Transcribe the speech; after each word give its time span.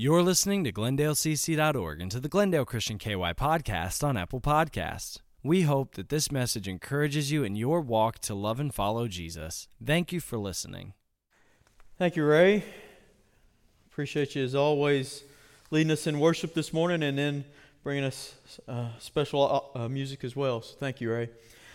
You're 0.00 0.22
listening 0.22 0.62
to 0.62 0.70
GlendaleCC.org 0.70 2.00
and 2.00 2.08
to 2.12 2.20
the 2.20 2.28
Glendale 2.28 2.64
Christian 2.64 2.98
KY 2.98 3.34
podcast 3.34 4.04
on 4.04 4.16
Apple 4.16 4.40
Podcasts. 4.40 5.18
We 5.42 5.62
hope 5.62 5.96
that 5.96 6.08
this 6.08 6.30
message 6.30 6.68
encourages 6.68 7.32
you 7.32 7.42
in 7.42 7.56
your 7.56 7.80
walk 7.80 8.20
to 8.20 8.34
love 8.36 8.60
and 8.60 8.72
follow 8.72 9.08
Jesus. 9.08 9.66
Thank 9.84 10.12
you 10.12 10.20
for 10.20 10.38
listening. 10.38 10.92
Thank 11.98 12.14
you, 12.14 12.24
Ray. 12.24 12.62
Appreciate 13.90 14.36
you 14.36 14.44
as 14.44 14.54
always 14.54 15.24
leading 15.72 15.90
us 15.90 16.06
in 16.06 16.20
worship 16.20 16.54
this 16.54 16.72
morning 16.72 17.02
and 17.02 17.18
then 17.18 17.44
bringing 17.82 18.04
us 18.04 18.36
uh, 18.68 18.90
special 19.00 19.68
uh, 19.74 19.88
music 19.88 20.22
as 20.22 20.36
well. 20.36 20.62
So 20.62 20.76
thank 20.78 21.00
you, 21.00 21.10
Ray. 21.10 21.28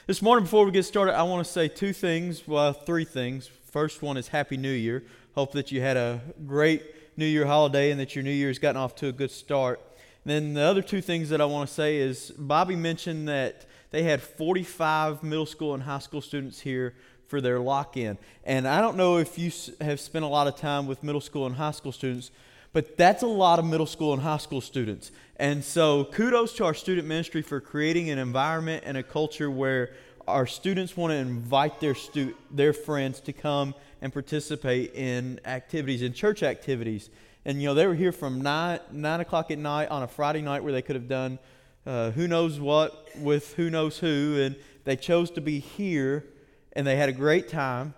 This 0.07 0.21
morning, 0.21 0.45
before 0.45 0.63
we 0.63 0.71
get 0.71 0.83
started, 0.83 1.13
I 1.13 1.23
want 1.23 1.45
to 1.45 1.51
say 1.51 1.67
two 1.67 1.91
things, 1.91 2.47
well, 2.47 2.71
three 2.71 3.03
things. 3.03 3.49
First 3.65 4.01
one 4.01 4.15
is 4.15 4.29
Happy 4.29 4.55
New 4.55 4.71
Year. 4.71 5.03
Hope 5.35 5.51
that 5.51 5.73
you 5.73 5.81
had 5.81 5.97
a 5.97 6.21
great 6.45 6.83
New 7.15 7.25
Year 7.25 7.45
holiday 7.45 7.91
and 7.91 7.99
that 7.99 8.15
your 8.15 8.23
New 8.23 8.31
Year's 8.31 8.59
gotten 8.59 8.77
off 8.77 8.95
to 8.95 9.07
a 9.07 9.11
good 9.11 9.31
start. 9.31 9.79
And 10.25 10.31
then 10.31 10.53
the 10.53 10.61
other 10.61 10.81
two 10.81 11.01
things 11.01 11.29
that 11.29 11.41
I 11.41 11.45
want 11.45 11.67
to 11.67 11.73
say 11.73 11.97
is 11.97 12.31
Bobby 12.31 12.75
mentioned 12.75 13.27
that 13.27 13.65
they 13.91 14.03
had 14.03 14.21
45 14.21 15.21
middle 15.21 15.45
school 15.45 15.73
and 15.73 15.83
high 15.83 15.99
school 15.99 16.21
students 16.21 16.59
here 16.61 16.95
for 17.27 17.41
their 17.41 17.59
lock 17.59 17.97
in. 17.97 18.17
And 18.43 18.67
I 18.67 18.81
don't 18.81 18.97
know 18.97 19.17
if 19.17 19.37
you 19.37 19.51
have 19.81 19.99
spent 19.99 20.25
a 20.25 20.27
lot 20.27 20.47
of 20.47 20.55
time 20.55 20.87
with 20.87 21.03
middle 21.03 21.21
school 21.21 21.45
and 21.45 21.55
high 21.55 21.71
school 21.71 21.91
students, 21.91 22.31
but 22.73 22.97
that's 22.97 23.21
a 23.21 23.27
lot 23.27 23.59
of 23.59 23.65
middle 23.65 23.85
school 23.85 24.13
and 24.13 24.21
high 24.21 24.37
school 24.37 24.61
students. 24.61 25.11
And 25.37 25.63
so 25.63 26.05
kudos 26.05 26.53
to 26.53 26.65
our 26.65 26.73
student 26.73 27.07
ministry 27.07 27.41
for 27.41 27.59
creating 27.59 28.09
an 28.09 28.17
environment 28.17 28.83
and 28.85 28.97
a 28.97 29.03
culture 29.03 29.51
where 29.51 29.91
our 30.27 30.47
students 30.47 30.95
want 30.95 31.11
to 31.11 31.17
invite 31.17 31.79
their 31.79 31.95
stu- 31.95 32.35
their 32.49 32.73
friends 32.73 33.19
to 33.21 33.33
come 33.33 33.75
and 34.03 34.11
participate 34.11 34.93
in 34.95 35.39
activities, 35.45 36.01
in 36.01 36.11
church 36.11 36.43
activities. 36.43 37.09
And, 37.45 37.61
you 37.61 37.69
know, 37.69 37.73
they 37.73 37.87
were 37.87 37.95
here 37.95 38.11
from 38.11 38.41
9, 38.41 38.79
9 38.91 39.19
o'clock 39.21 39.49
at 39.49 39.57
night 39.57 39.87
on 39.87 40.03
a 40.03 40.09
Friday 40.09 40.41
night 40.41 40.61
where 40.61 40.73
they 40.73 40.81
could 40.81 40.97
have 40.97 41.07
done 41.07 41.39
uh, 41.85 42.11
who 42.11 42.27
knows 42.27 42.59
what 42.59 43.07
with 43.15 43.53
who 43.53 43.69
knows 43.69 43.99
who. 43.99 44.41
And 44.41 44.57
they 44.83 44.97
chose 44.97 45.31
to 45.31 45.41
be 45.41 45.59
here 45.59 46.25
and 46.73 46.85
they 46.85 46.97
had 46.97 47.07
a 47.07 47.13
great 47.13 47.47
time. 47.47 47.93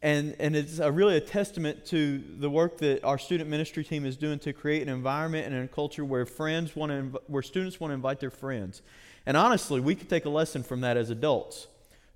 And, 0.00 0.36
and 0.38 0.54
it's 0.54 0.78
a, 0.78 0.92
really 0.92 1.16
a 1.16 1.20
testament 1.20 1.84
to 1.86 2.22
the 2.38 2.48
work 2.48 2.78
that 2.78 3.02
our 3.02 3.18
student 3.18 3.50
ministry 3.50 3.82
team 3.82 4.06
is 4.06 4.16
doing 4.16 4.38
to 4.40 4.52
create 4.52 4.82
an 4.82 4.88
environment 4.88 5.52
and 5.52 5.64
a 5.64 5.66
culture 5.66 6.04
where 6.04 6.24
friends 6.24 6.76
want 6.76 6.92
to, 6.92 6.98
inv- 6.98 7.22
where 7.26 7.42
students 7.42 7.80
want 7.80 7.90
to 7.90 7.94
invite 7.96 8.20
their 8.20 8.30
friends. 8.30 8.80
And 9.26 9.36
honestly, 9.36 9.80
we 9.80 9.96
could 9.96 10.08
take 10.08 10.24
a 10.24 10.30
lesson 10.30 10.62
from 10.62 10.82
that 10.82 10.96
as 10.96 11.10
adults 11.10 11.66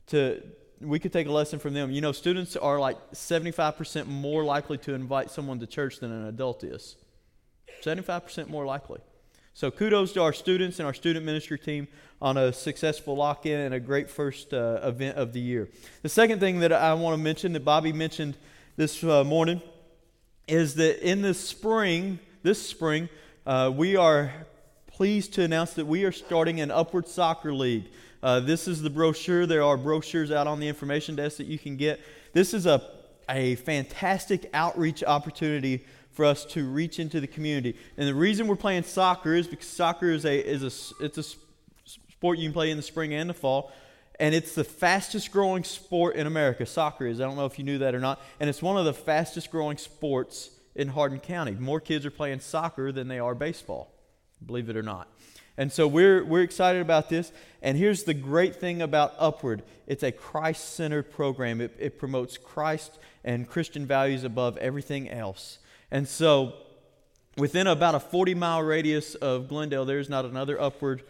to, 0.08 0.41
we 0.83 0.98
could 0.98 1.12
take 1.12 1.27
a 1.27 1.33
lesson 1.33 1.58
from 1.58 1.75
them. 1.75 1.91
You 1.91 2.00
know, 2.00 2.12
students 2.12 2.56
are 2.56 2.78
like 2.78 2.97
75% 3.12 4.06
more 4.06 4.44
likely 4.44 4.78
to 4.78 4.94
invite 4.94 5.30
someone 5.30 5.61
to 5.61 5.66
church 5.66 6.00
than 6.00 6.12
an 6.12 6.27
adult 6.27 6.64
is. 6.64 6.97
75% 7.83 8.48
more 8.48 8.64
likely. 8.64 9.00
So 9.55 9.70
kudos 9.70 10.12
to 10.14 10.22
our 10.22 10.33
students 10.33 10.78
and 10.78 10.86
our 10.86 10.94
student 10.94 11.27
ministry 11.27 11.58
team 11.58 11.89
on 12.22 12.36
a 12.36 12.52
successful 12.52 13.16
lock-in 13.16 13.61
and 13.61 13.74
a 13.74 13.80
great 13.80 14.08
first 14.08 14.55
uh, 14.55 14.80
event 14.83 15.19
of 15.19 15.33
the 15.33 15.41
year. 15.41 15.69
The 16.02 16.08
second 16.08 16.41
thing 16.41 16.61
that 16.61 16.72
I 16.72 16.94
want 16.94 17.17
to 17.17 17.22
mention 17.22 17.52
that 17.52 17.64
Bobby 17.64 17.92
mentioned 17.92 18.36
this 18.77 19.05
uh, 19.05 19.24
morning 19.24 19.61
is 20.48 20.77
that 20.77 21.06
in 21.06 21.22
the 21.22 21.34
spring, 21.34 22.19
this 22.42 22.67
spring, 22.67 23.08
uh, 23.46 23.70
we 23.74 23.96
are 23.96 24.33
pleased 24.86 25.34
to 25.34 25.42
announce 25.42 25.74
that 25.74 25.86
we 25.86 26.05
are 26.05 26.12
starting 26.12 26.61
an 26.61 26.70
Upward 26.70 27.08
Soccer 27.08 27.52
League. 27.52 27.91
Uh, 28.23 28.41
this 28.41 28.69
is 28.69 28.83
the 28.83 28.91
brochure. 28.91 29.47
There 29.47 29.62
are 29.62 29.77
brochures 29.77 30.31
out 30.31 30.47
on 30.47 30.61
the 30.61 30.69
information 30.69 31.17
desk 31.17 31.39
that 31.39 31.47
you 31.47 31.59
can 31.59 31.77
get. 31.77 32.01
This 32.33 32.55
is 32.55 32.67
a, 32.67 32.83
a 33.29 33.56
fantastic 33.56 34.48
outreach 34.55 35.03
opportunity 35.03 35.84
for 36.12 36.25
us 36.25 36.45
to 36.45 36.69
reach 36.69 36.98
into 36.98 37.20
the 37.20 37.27
community. 37.27 37.77
And 37.97 38.06
the 38.06 38.14
reason 38.14 38.47
we're 38.47 38.56
playing 38.56 38.84
soccer 38.84 39.34
is 39.34 39.48
because 39.48 39.67
soccer 39.67 40.11
is 40.11 40.25
a, 40.25 40.39
is 40.39 40.62
a, 40.62 41.05
it's 41.05 41.19
a 41.19 41.23
sport 41.23 42.39
you 42.39 42.47
can 42.47 42.53
play 42.53 42.70
in 42.70 42.77
the 42.77 42.83
spring 42.83 43.14
and 43.14 43.29
the 43.29 43.34
fall. 43.34 43.73
And 44.20 44.34
it's 44.34 44.55
the 44.55 44.62
fastest 44.62 45.33
growing 45.33 45.64
sport 45.64 46.14
in 46.14 46.27
America. 46.27 46.64
Soccer 46.67 47.07
is. 47.07 47.20
I 47.20 47.25
don't 47.25 47.36
know 47.36 47.46
if 47.46 47.58
you 47.58 47.64
knew 47.64 47.79
that 47.79 47.95
or 47.95 47.98
not. 47.98 48.20
And 48.39 48.48
it's 48.48 48.63
one 48.63 48.77
of 48.77 48.85
the 48.85 48.92
fastest 48.92 49.51
growing 49.51 49.79
sports 49.79 50.51
in 50.77 50.89
Hardin 50.89 51.19
County. 51.19 51.52
More 51.52 51.80
kids 51.80 52.07
are 52.07 52.11
playing 52.11 52.41
soccer 52.41 52.92
than 52.92 53.08
they 53.08 53.19
are 53.19 53.35
baseball, 53.35 53.92
believe 54.45 54.69
it 54.69 54.77
or 54.77 54.83
not. 54.83 55.08
And 55.57 55.70
so 55.70 55.86
we're, 55.86 56.24
we're 56.24 56.42
excited 56.42 56.80
about 56.80 57.08
this. 57.08 57.33
And 57.61 57.77
here's 57.77 58.05
the 58.05 58.14
great 58.14 58.57
thing 58.57 58.83
about 58.83 59.14
Upward 59.18 59.63
it's 59.86 60.02
a 60.02 60.13
Christ 60.13 60.74
centered 60.74 61.11
program, 61.11 61.61
it, 61.61 61.74
it 61.79 61.98
promotes 61.98 62.39
Christ 62.39 62.98
and 63.24 63.48
Christian 63.48 63.86
values 63.86 64.24
above 64.24 64.57
everything 64.57 65.08
else. 65.08 65.58
And 65.90 66.08
so 66.08 66.55
within 67.36 67.67
about 67.67 67.95
a 67.95 68.01
40 68.01 68.35
mile 68.35 68.63
radius 68.63 69.14
of 69.17 69.48
Glendale, 69.48 69.85
there's 69.85 70.08
not 70.08 70.24
another 70.24 70.61
Upward 70.61 71.02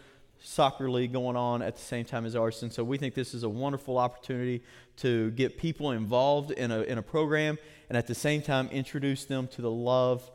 soccer 0.42 0.90
league 0.90 1.12
going 1.12 1.36
on 1.36 1.62
at 1.62 1.76
the 1.76 1.82
same 1.82 2.04
time 2.04 2.26
as 2.26 2.34
ours. 2.34 2.62
And 2.62 2.72
so 2.72 2.82
we 2.82 2.98
think 2.98 3.14
this 3.14 3.34
is 3.34 3.44
a 3.44 3.48
wonderful 3.48 3.98
opportunity 3.98 4.62
to 4.96 5.30
get 5.32 5.56
people 5.56 5.92
involved 5.92 6.50
in 6.50 6.70
a, 6.70 6.80
in 6.82 6.98
a 6.98 7.02
program 7.02 7.58
and 7.88 7.96
at 7.96 8.06
the 8.06 8.14
same 8.14 8.42
time 8.42 8.68
introduce 8.70 9.24
them 9.24 9.46
to 9.48 9.62
the 9.62 9.70
love 9.70 10.28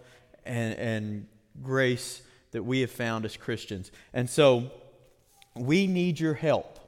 and, 0.46 0.76
and 0.76 1.28
grace 1.62 2.22
that 2.52 2.64
we 2.64 2.82
have 2.82 2.92
found 2.92 3.26
as 3.26 3.38
Christians. 3.38 3.92
And 4.14 4.30
so 4.30 4.72
we 5.56 5.88
need 5.88 6.20
your 6.20 6.34
help. 6.34 6.80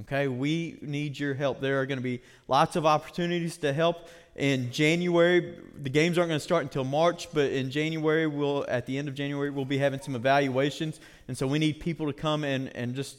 Okay, 0.00 0.28
we 0.28 0.78
need 0.80 1.18
your 1.18 1.34
help. 1.34 1.60
There 1.60 1.80
are 1.80 1.86
going 1.86 1.98
to 1.98 2.02
be 2.02 2.22
lots 2.46 2.76
of 2.76 2.86
opportunities 2.86 3.56
to 3.58 3.72
help. 3.72 4.08
In 4.36 4.70
January, 4.70 5.58
the 5.76 5.90
games 5.90 6.16
aren't 6.16 6.28
going 6.28 6.38
to 6.38 6.44
start 6.44 6.62
until 6.62 6.84
March, 6.84 7.26
but 7.32 7.50
in 7.50 7.70
January, 7.70 8.28
we'll 8.28 8.64
at 8.68 8.86
the 8.86 8.96
end 8.96 9.08
of 9.08 9.16
January, 9.16 9.50
we'll 9.50 9.64
be 9.64 9.78
having 9.78 10.00
some 10.00 10.14
evaluations, 10.14 11.00
and 11.26 11.36
so 11.36 11.48
we 11.48 11.58
need 11.58 11.80
people 11.80 12.06
to 12.06 12.12
come 12.12 12.44
and 12.44 12.74
and 12.76 12.94
just 12.94 13.16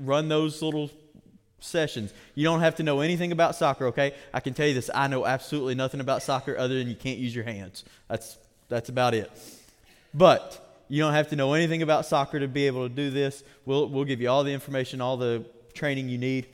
run 0.00 0.28
those 0.28 0.60
little 0.60 0.90
sessions. 1.60 2.12
You 2.34 2.42
don't 2.42 2.60
have 2.60 2.74
to 2.76 2.82
know 2.82 3.00
anything 3.00 3.30
about 3.30 3.54
soccer, 3.54 3.86
okay? 3.88 4.14
I 4.34 4.40
can 4.40 4.52
tell 4.54 4.66
you 4.66 4.74
this: 4.74 4.90
I 4.92 5.06
know 5.06 5.24
absolutely 5.24 5.76
nothing 5.76 6.00
about 6.00 6.22
soccer 6.22 6.58
other 6.58 6.76
than 6.76 6.88
you 6.88 6.96
can't 6.96 7.18
use 7.18 7.32
your 7.32 7.44
hands. 7.44 7.84
That's 8.08 8.38
that's 8.68 8.88
about 8.88 9.14
it. 9.14 9.30
But 10.12 10.61
you 10.92 11.00
don't 11.00 11.14
have 11.14 11.28
to 11.28 11.36
know 11.36 11.54
anything 11.54 11.80
about 11.80 12.04
soccer 12.04 12.38
to 12.38 12.46
be 12.46 12.66
able 12.66 12.86
to 12.86 12.94
do 12.94 13.08
this. 13.08 13.44
We'll, 13.64 13.88
we'll 13.88 14.04
give 14.04 14.20
you 14.20 14.28
all 14.28 14.44
the 14.44 14.52
information, 14.52 15.00
all 15.00 15.16
the 15.16 15.46
training 15.72 16.10
you 16.10 16.18
need. 16.18 16.48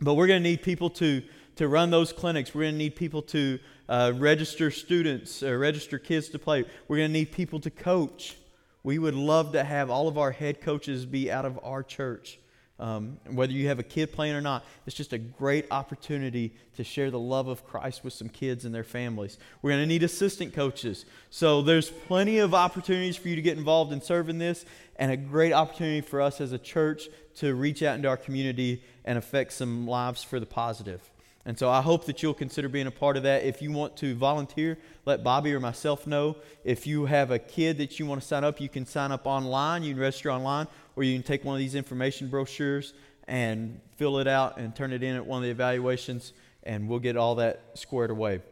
But 0.00 0.14
we're 0.14 0.28
going 0.28 0.42
to 0.42 0.48
need 0.48 0.62
people 0.62 0.88
to, 0.88 1.22
to 1.56 1.68
run 1.68 1.90
those 1.90 2.10
clinics. 2.10 2.54
We're 2.54 2.62
going 2.62 2.72
to 2.72 2.78
need 2.78 2.96
people 2.96 3.20
to 3.20 3.58
uh, 3.86 4.12
register 4.16 4.70
students, 4.70 5.42
uh, 5.42 5.54
register 5.54 5.98
kids 5.98 6.30
to 6.30 6.38
play. 6.38 6.64
We're 6.88 6.96
going 6.96 7.10
to 7.10 7.12
need 7.12 7.32
people 7.32 7.60
to 7.60 7.70
coach. 7.70 8.34
We 8.82 8.98
would 8.98 9.14
love 9.14 9.52
to 9.52 9.62
have 9.62 9.90
all 9.90 10.08
of 10.08 10.16
our 10.16 10.30
head 10.30 10.62
coaches 10.62 11.04
be 11.04 11.30
out 11.30 11.44
of 11.44 11.60
our 11.62 11.82
church. 11.82 12.38
Um, 12.80 13.18
whether 13.30 13.52
you 13.52 13.68
have 13.68 13.78
a 13.78 13.82
kid 13.82 14.10
playing 14.10 14.34
or 14.34 14.40
not, 14.40 14.64
it's 14.86 14.96
just 14.96 15.12
a 15.12 15.18
great 15.18 15.66
opportunity 15.70 16.54
to 16.76 16.82
share 16.82 17.10
the 17.10 17.18
love 17.18 17.46
of 17.46 17.62
Christ 17.66 18.02
with 18.02 18.14
some 18.14 18.30
kids 18.30 18.64
and 18.64 18.74
their 18.74 18.84
families. 18.84 19.36
We're 19.60 19.72
going 19.72 19.82
to 19.82 19.86
need 19.86 20.02
assistant 20.02 20.54
coaches. 20.54 21.04
So 21.28 21.60
there's 21.60 21.90
plenty 21.90 22.38
of 22.38 22.54
opportunities 22.54 23.16
for 23.16 23.28
you 23.28 23.36
to 23.36 23.42
get 23.42 23.58
involved 23.58 23.92
in 23.92 24.00
serving 24.00 24.38
this, 24.38 24.64
and 24.96 25.12
a 25.12 25.16
great 25.18 25.52
opportunity 25.52 26.00
for 26.00 26.22
us 26.22 26.40
as 26.40 26.52
a 26.52 26.58
church 26.58 27.08
to 27.36 27.54
reach 27.54 27.82
out 27.82 27.96
into 27.96 28.08
our 28.08 28.16
community 28.16 28.82
and 29.04 29.18
affect 29.18 29.52
some 29.52 29.86
lives 29.86 30.22
for 30.22 30.40
the 30.40 30.46
positive. 30.46 31.10
And 31.46 31.58
so 31.58 31.70
I 31.70 31.80
hope 31.80 32.04
that 32.04 32.22
you'll 32.22 32.34
consider 32.34 32.68
being 32.68 32.86
a 32.86 32.90
part 32.90 33.16
of 33.16 33.22
that. 33.22 33.44
If 33.44 33.62
you 33.62 33.72
want 33.72 33.96
to 33.98 34.14
volunteer, 34.14 34.78
let 35.06 35.24
Bobby 35.24 35.54
or 35.54 35.60
myself 35.60 36.06
know. 36.06 36.36
If 36.64 36.86
you 36.86 37.06
have 37.06 37.30
a 37.30 37.38
kid 37.38 37.78
that 37.78 37.98
you 37.98 38.04
want 38.04 38.20
to 38.20 38.26
sign 38.26 38.44
up, 38.44 38.60
you 38.60 38.68
can 38.68 38.84
sign 38.84 39.10
up 39.10 39.26
online. 39.26 39.82
You 39.82 39.94
can 39.94 40.02
register 40.02 40.30
online, 40.30 40.66
or 40.96 41.02
you 41.02 41.14
can 41.14 41.22
take 41.22 41.44
one 41.44 41.54
of 41.54 41.58
these 41.58 41.74
information 41.74 42.28
brochures 42.28 42.92
and 43.26 43.80
fill 43.96 44.18
it 44.18 44.26
out 44.26 44.58
and 44.58 44.74
turn 44.74 44.92
it 44.92 45.02
in 45.02 45.16
at 45.16 45.24
one 45.24 45.38
of 45.38 45.44
the 45.44 45.50
evaluations, 45.50 46.32
and 46.62 46.88
we'll 46.88 46.98
get 46.98 47.16
all 47.16 47.36
that 47.36 47.62
squared 47.74 48.10
away. 48.10 48.42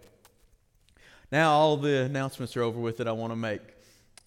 Now, 1.30 1.50
all 1.50 1.76
the 1.76 2.04
announcements 2.04 2.56
are 2.56 2.62
over 2.62 2.80
with 2.80 2.96
that 2.98 3.08
I 3.08 3.12
want 3.12 3.32
to 3.32 3.36
make. 3.36 3.60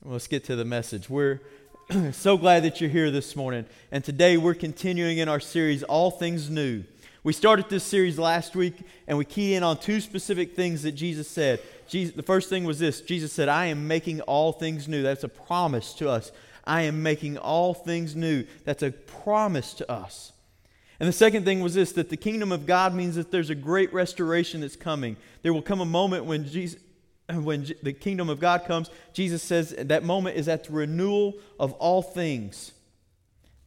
Let's 0.04 0.28
get 0.28 0.44
to 0.46 0.56
the 0.56 0.66
message. 0.66 1.10
We're 1.10 1.42
so 2.12 2.38
glad 2.38 2.64
that 2.64 2.80
you're 2.80 2.90
here 2.90 3.10
this 3.10 3.36
morning. 3.36 3.66
And 3.92 4.04
today 4.04 4.38
we're 4.38 4.54
continuing 4.54 5.18
in 5.18 5.30
our 5.30 5.40
series, 5.40 5.82
All 5.84 6.12
Things 6.12 6.50
New. 6.50 6.84
We 7.24 7.34
started 7.34 7.70
this 7.70 7.84
series 7.84 8.18
last 8.18 8.56
week 8.56 8.74
and 9.08 9.16
we 9.16 9.26
keyed 9.26 9.58
in 9.58 9.62
on 9.62 9.78
two 9.78 10.02
specific 10.02 10.56
things 10.56 10.82
that 10.84 10.94
Jesus 10.94 11.28
said. 11.28 11.60
Jesus, 11.88 12.16
the 12.16 12.24
first 12.24 12.50
thing 12.50 12.64
was 12.64 12.80
this 12.80 13.02
Jesus 13.02 13.32
said, 13.32 13.48
I 13.48 13.68
am 13.68 13.88
making 13.88 14.22
all 14.22 14.52
things 14.52 14.88
new. 14.88 15.04
That's 15.04 15.24
a 15.24 15.30
promise 15.30 15.94
to 15.96 16.10
us. 16.10 16.32
I 16.66 16.84
am 16.84 17.04
making 17.04 17.38
all 17.38 17.76
things 17.76 18.16
new. 18.16 18.46
That's 18.66 18.82
a 18.82 18.92
promise 18.92 19.76
to 19.76 19.92
us. 19.92 20.32
And 21.00 21.08
the 21.08 21.14
second 21.14 21.46
thing 21.46 21.62
was 21.62 21.76
this 21.76 21.92
that 21.92 22.10
the 22.10 22.18
kingdom 22.18 22.52
of 22.52 22.66
God 22.66 22.96
means 22.96 23.16
that 23.16 23.30
there's 23.30 23.52
a 23.52 23.56
great 23.56 23.94
restoration 23.94 24.62
that's 24.62 24.76
coming. 24.76 25.16
There 25.44 25.54
will 25.54 25.62
come 25.62 25.82
a 25.82 25.86
moment 25.86 26.26
when 26.26 26.48
Jesus 26.48 26.80
when 27.30 27.68
the 27.84 27.94
kingdom 27.94 28.30
of 28.30 28.40
God 28.40 28.66
comes, 28.66 28.90
Jesus 29.14 29.44
says 29.44 29.76
that 29.78 30.04
moment 30.04 30.38
is 30.38 30.48
at 30.48 30.66
the 30.66 30.74
renewal 30.74 31.36
of 31.60 31.72
all 31.74 32.02
things. 32.02 32.72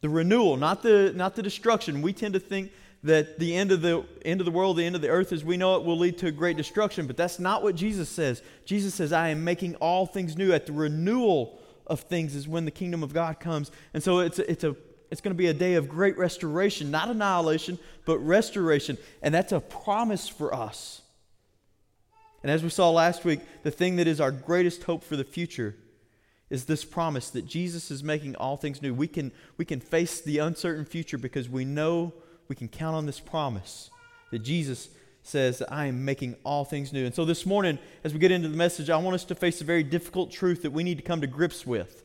The 0.01 0.09
renewal, 0.09 0.57
not 0.57 0.83
the, 0.83 1.13
not 1.15 1.35
the 1.35 1.41
destruction. 1.41 2.03
We 2.03 2.13
tend 2.13 2.35
to 2.35 2.39
think 2.39 2.71
that 3.05 3.39
the 3.39 3.55
end 3.55 3.71
of 3.71 3.81
the 3.81 4.03
end 4.23 4.41
of 4.41 4.45
the 4.45 4.51
world, 4.51 4.77
the 4.77 4.85
end 4.85 4.95
of 4.95 5.01
the 5.01 5.09
earth 5.09 5.31
as 5.31 5.43
we 5.43 5.57
know 5.57 5.75
it 5.75 5.83
will 5.83 5.97
lead 5.97 6.17
to 6.19 6.31
great 6.31 6.57
destruction, 6.57 7.07
but 7.07 7.15
that's 7.15 7.39
not 7.39 7.63
what 7.63 7.75
Jesus 7.75 8.09
says. 8.09 8.41
Jesus 8.65 8.93
says, 8.93 9.13
"I 9.13 9.29
am 9.29 9.43
making 9.43 9.75
all 9.75 10.05
things 10.05 10.37
new." 10.37 10.51
At 10.51 10.65
the 10.65 10.73
renewal 10.73 11.59
of 11.87 12.01
things 12.01 12.35
is 12.35 12.47
when 12.47 12.65
the 12.65 12.71
kingdom 12.71 13.03
of 13.03 13.13
God 13.13 13.39
comes. 13.39 13.71
And 13.93 14.03
so 14.03 14.19
it's 14.19 14.39
it's 14.39 14.63
a 14.63 14.75
it's 15.11 15.21
going 15.21 15.33
to 15.33 15.37
be 15.37 15.47
a 15.47 15.53
day 15.53 15.75
of 15.75 15.87
great 15.87 16.17
restoration, 16.17 16.91
not 16.91 17.09
annihilation, 17.09 17.77
but 18.05 18.17
restoration. 18.19 18.97
And 19.21 19.33
that's 19.33 19.51
a 19.51 19.59
promise 19.59 20.27
for 20.27 20.53
us. 20.53 21.01
And 22.41 22.51
as 22.51 22.63
we 22.63 22.69
saw 22.69 22.89
last 22.89 23.23
week, 23.23 23.39
the 23.63 23.71
thing 23.71 23.95
that 23.95 24.07
is 24.07 24.19
our 24.19 24.31
greatest 24.31 24.83
hope 24.83 25.03
for 25.03 25.15
the 25.15 25.23
future 25.23 25.75
is 26.49 26.65
this 26.65 26.85
promise 26.85 27.29
that 27.31 27.45
Jesus 27.45 27.89
is 27.91 28.03
making 28.03 28.35
all 28.35 28.57
things 28.57 28.81
new. 28.81 28.93
We 28.93 29.07
can, 29.07 29.31
we 29.57 29.65
can 29.65 29.79
face 29.79 30.21
the 30.21 30.39
uncertain 30.39 30.85
future 30.85 31.17
because 31.17 31.49
we 31.49 31.65
know 31.65 32.13
we 32.47 32.55
can 32.55 32.67
count 32.67 32.95
on 32.95 33.05
this 33.05 33.19
promise 33.19 33.89
that 34.31 34.39
Jesus 34.39 34.89
says, 35.23 35.57
that 35.57 35.71
I 35.71 35.87
am 35.87 36.05
making 36.05 36.35
all 36.43 36.65
things 36.65 36.93
new. 36.93 37.05
And 37.05 37.13
so 37.13 37.25
this 37.25 37.45
morning, 37.45 37.79
as 38.03 38.13
we 38.13 38.19
get 38.19 38.31
into 38.31 38.47
the 38.47 38.57
message, 38.57 38.89
I 38.89 38.97
want 38.97 39.15
us 39.15 39.23
to 39.25 39.35
face 39.35 39.59
a 39.59 39.63
very 39.63 39.83
difficult 39.83 40.31
truth 40.31 40.61
that 40.61 40.71
we 40.71 40.83
need 40.83 40.97
to 40.97 41.03
come 41.03 41.21
to 41.21 41.27
grips 41.27 41.65
with. 41.65 42.03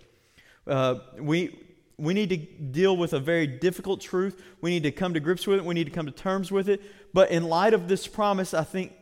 Uh, 0.66 0.96
we, 1.19 1.58
we 1.98 2.14
need 2.14 2.31
to 2.31 2.37
deal 2.37 2.96
with 2.96 3.12
a 3.12 3.20
very 3.20 3.46
difficult 3.46 4.00
truth. 4.00 4.42
We 4.60 4.70
need 4.70 4.84
to 4.84 4.92
come 4.92 5.14
to 5.14 5.20
grips 5.20 5.46
with 5.46 5.58
it. 5.58 5.64
We 5.64 5.75
need 5.75 5.84
to 5.84 5.90
come 5.90 6.06
to 6.06 6.12
terms 6.12 6.50
with 6.50 6.69
it. 6.69 6.81
But 7.12 7.31
in 7.31 7.44
light 7.44 7.75
of 7.75 7.88
this 7.88 8.06
promise, 8.06 8.54
I 8.54 8.64
think 8.64 8.92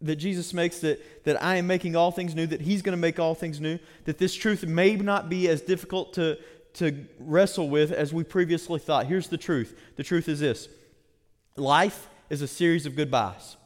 that 0.00 0.16
Jesus 0.16 0.54
makes 0.54 0.80
that, 0.80 1.24
that 1.24 1.42
I 1.42 1.56
am 1.56 1.66
making 1.66 1.96
all 1.96 2.10
things 2.10 2.34
new, 2.34 2.46
that 2.46 2.62
He's 2.62 2.82
going 2.82 2.96
to 2.96 3.00
make 3.00 3.18
all 3.18 3.34
things 3.34 3.60
new, 3.60 3.78
that 4.04 4.18
this 4.18 4.34
truth 4.34 4.64
may 4.64 4.96
not 4.96 5.28
be 5.28 5.48
as 5.48 5.60
difficult 5.60 6.14
to, 6.14 6.38
to 6.74 7.06
wrestle 7.18 7.68
with 7.68 7.92
as 7.92 8.12
we 8.12 8.24
previously 8.24 8.78
thought. 8.78 9.06
Here's 9.06 9.28
the 9.28 9.38
truth 9.38 9.78
the 9.96 10.02
truth 10.02 10.28
is 10.28 10.40
this 10.40 10.68
life 11.58 12.08
is 12.30 12.42
a 12.42 12.48
series 12.48 12.86
of 12.86 12.96
goodbyes. 12.96 13.56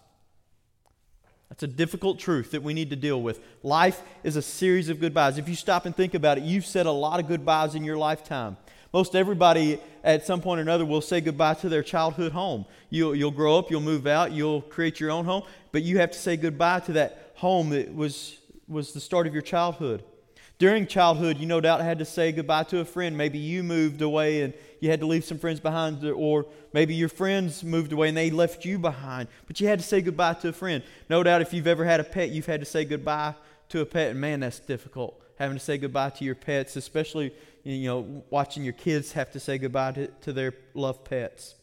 That's 1.49 1.65
a 1.65 1.67
difficult 1.67 2.19
truth 2.19 2.53
that 2.53 2.63
we 2.63 2.75
need 2.75 2.91
to 2.91 2.97
deal 2.97 3.21
with. 3.21 3.41
Life 3.63 4.03
is 4.23 4.37
a 4.37 4.43
series 4.43 4.89
of 4.89 5.01
goodbyes. 5.01 5.37
If 5.37 5.49
you 5.49 5.57
stop 5.57 5.85
and 5.85 5.95
think 5.95 6.15
about 6.15 6.39
it, 6.39 6.45
you've 6.45 6.65
said 6.65 6.87
a 6.87 6.93
lot 6.93 7.19
of 7.19 7.27
goodbyes 7.27 7.75
in 7.75 7.85
your 7.85 7.99
lifetime. 7.99 8.57
Most 8.93 9.15
everybody 9.15 9.81
at 10.03 10.25
some 10.25 10.41
point 10.41 10.59
or 10.59 10.63
another 10.63 10.85
will 10.85 11.01
say 11.01 11.21
goodbye 11.21 11.55
to 11.55 11.69
their 11.69 11.83
childhood 11.83 12.33
home. 12.33 12.65
You'll, 12.89 13.15
you'll 13.15 13.31
grow 13.31 13.59
up, 13.59 13.71
you'll 13.71 13.81
move 13.81 14.07
out, 14.07 14.33
you'll 14.33 14.63
create 14.63 15.01
your 15.01 15.11
own 15.11 15.25
home, 15.25 15.43
but 15.71 15.83
you 15.83 15.99
have 15.99 16.11
to 16.13 16.19
say 16.19 16.37
goodbye 16.37 16.81
to 16.81 16.93
that 16.93 17.33
home 17.35 17.71
that 17.71 17.95
was, 17.95 18.39
was 18.67 18.93
the 18.93 19.01
start 19.01 19.27
of 19.27 19.33
your 19.33 19.43
childhood. 19.43 20.03
During 20.61 20.87
childhood, 20.87 21.39
you 21.39 21.47
no 21.47 21.61
doubt 21.61 21.81
had 21.81 21.99
to 21.99 22.05
say 22.05 22.31
goodbye 22.31 22.63
to 22.65 22.79
a 22.79 22.85
friend. 22.85 23.17
Maybe 23.17 23.39
you 23.39 23.65
moved 23.65 24.03
away 24.03 24.43
and 24.43 24.55
you 24.79 24.91
had 24.91 25.01
to 25.01 25.07
leave 25.07 25.25
some 25.25 25.39
friends 25.39 25.59
behind, 25.59 26.05
or 26.05 26.47
maybe 26.73 26.95
your 26.95 27.09
friends 27.09 27.65
moved 27.65 27.93
away 27.93 28.11
and 28.11 28.17
they 28.17 28.31
left 28.31 28.65
you 28.65 28.79
behind, 28.79 29.29
but 29.49 29.61
you 29.61 29.67
had 29.67 29.81
to 29.81 29.85
say 29.85 30.01
goodbye 30.01 30.35
to 30.35 30.51
a 30.51 30.53
friend. 30.53 30.85
No 31.09 31.25
doubt 31.25 31.43
if 31.43 31.53
you've 31.53 31.67
ever 31.67 31.85
had 31.85 31.99
a 31.99 32.05
pet, 32.05 32.31
you've 32.31 32.47
had 32.47 32.61
to 32.61 32.67
say 32.67 32.85
goodbye 32.85 33.35
to 33.71 33.81
a 33.81 33.87
pet, 33.87 34.13
and 34.13 34.21
man, 34.21 34.41
that's 34.41 34.61
difficult 34.61 35.21
having 35.41 35.57
to 35.57 35.65
say 35.65 35.79
goodbye 35.79 36.11
to 36.11 36.23
your 36.23 36.35
pets, 36.35 36.77
especially 36.77 37.33
you 37.65 37.87
know 37.87 38.23
watching 38.29 38.63
your 38.63 38.75
kids 38.75 39.13
have 39.13 39.31
to 39.33 39.41
say 39.41 39.57
goodbye 39.57 39.93
to, 39.93 40.07
to 40.07 40.33
their 40.33 40.53
loved 40.75 41.05
pets. 41.05 41.55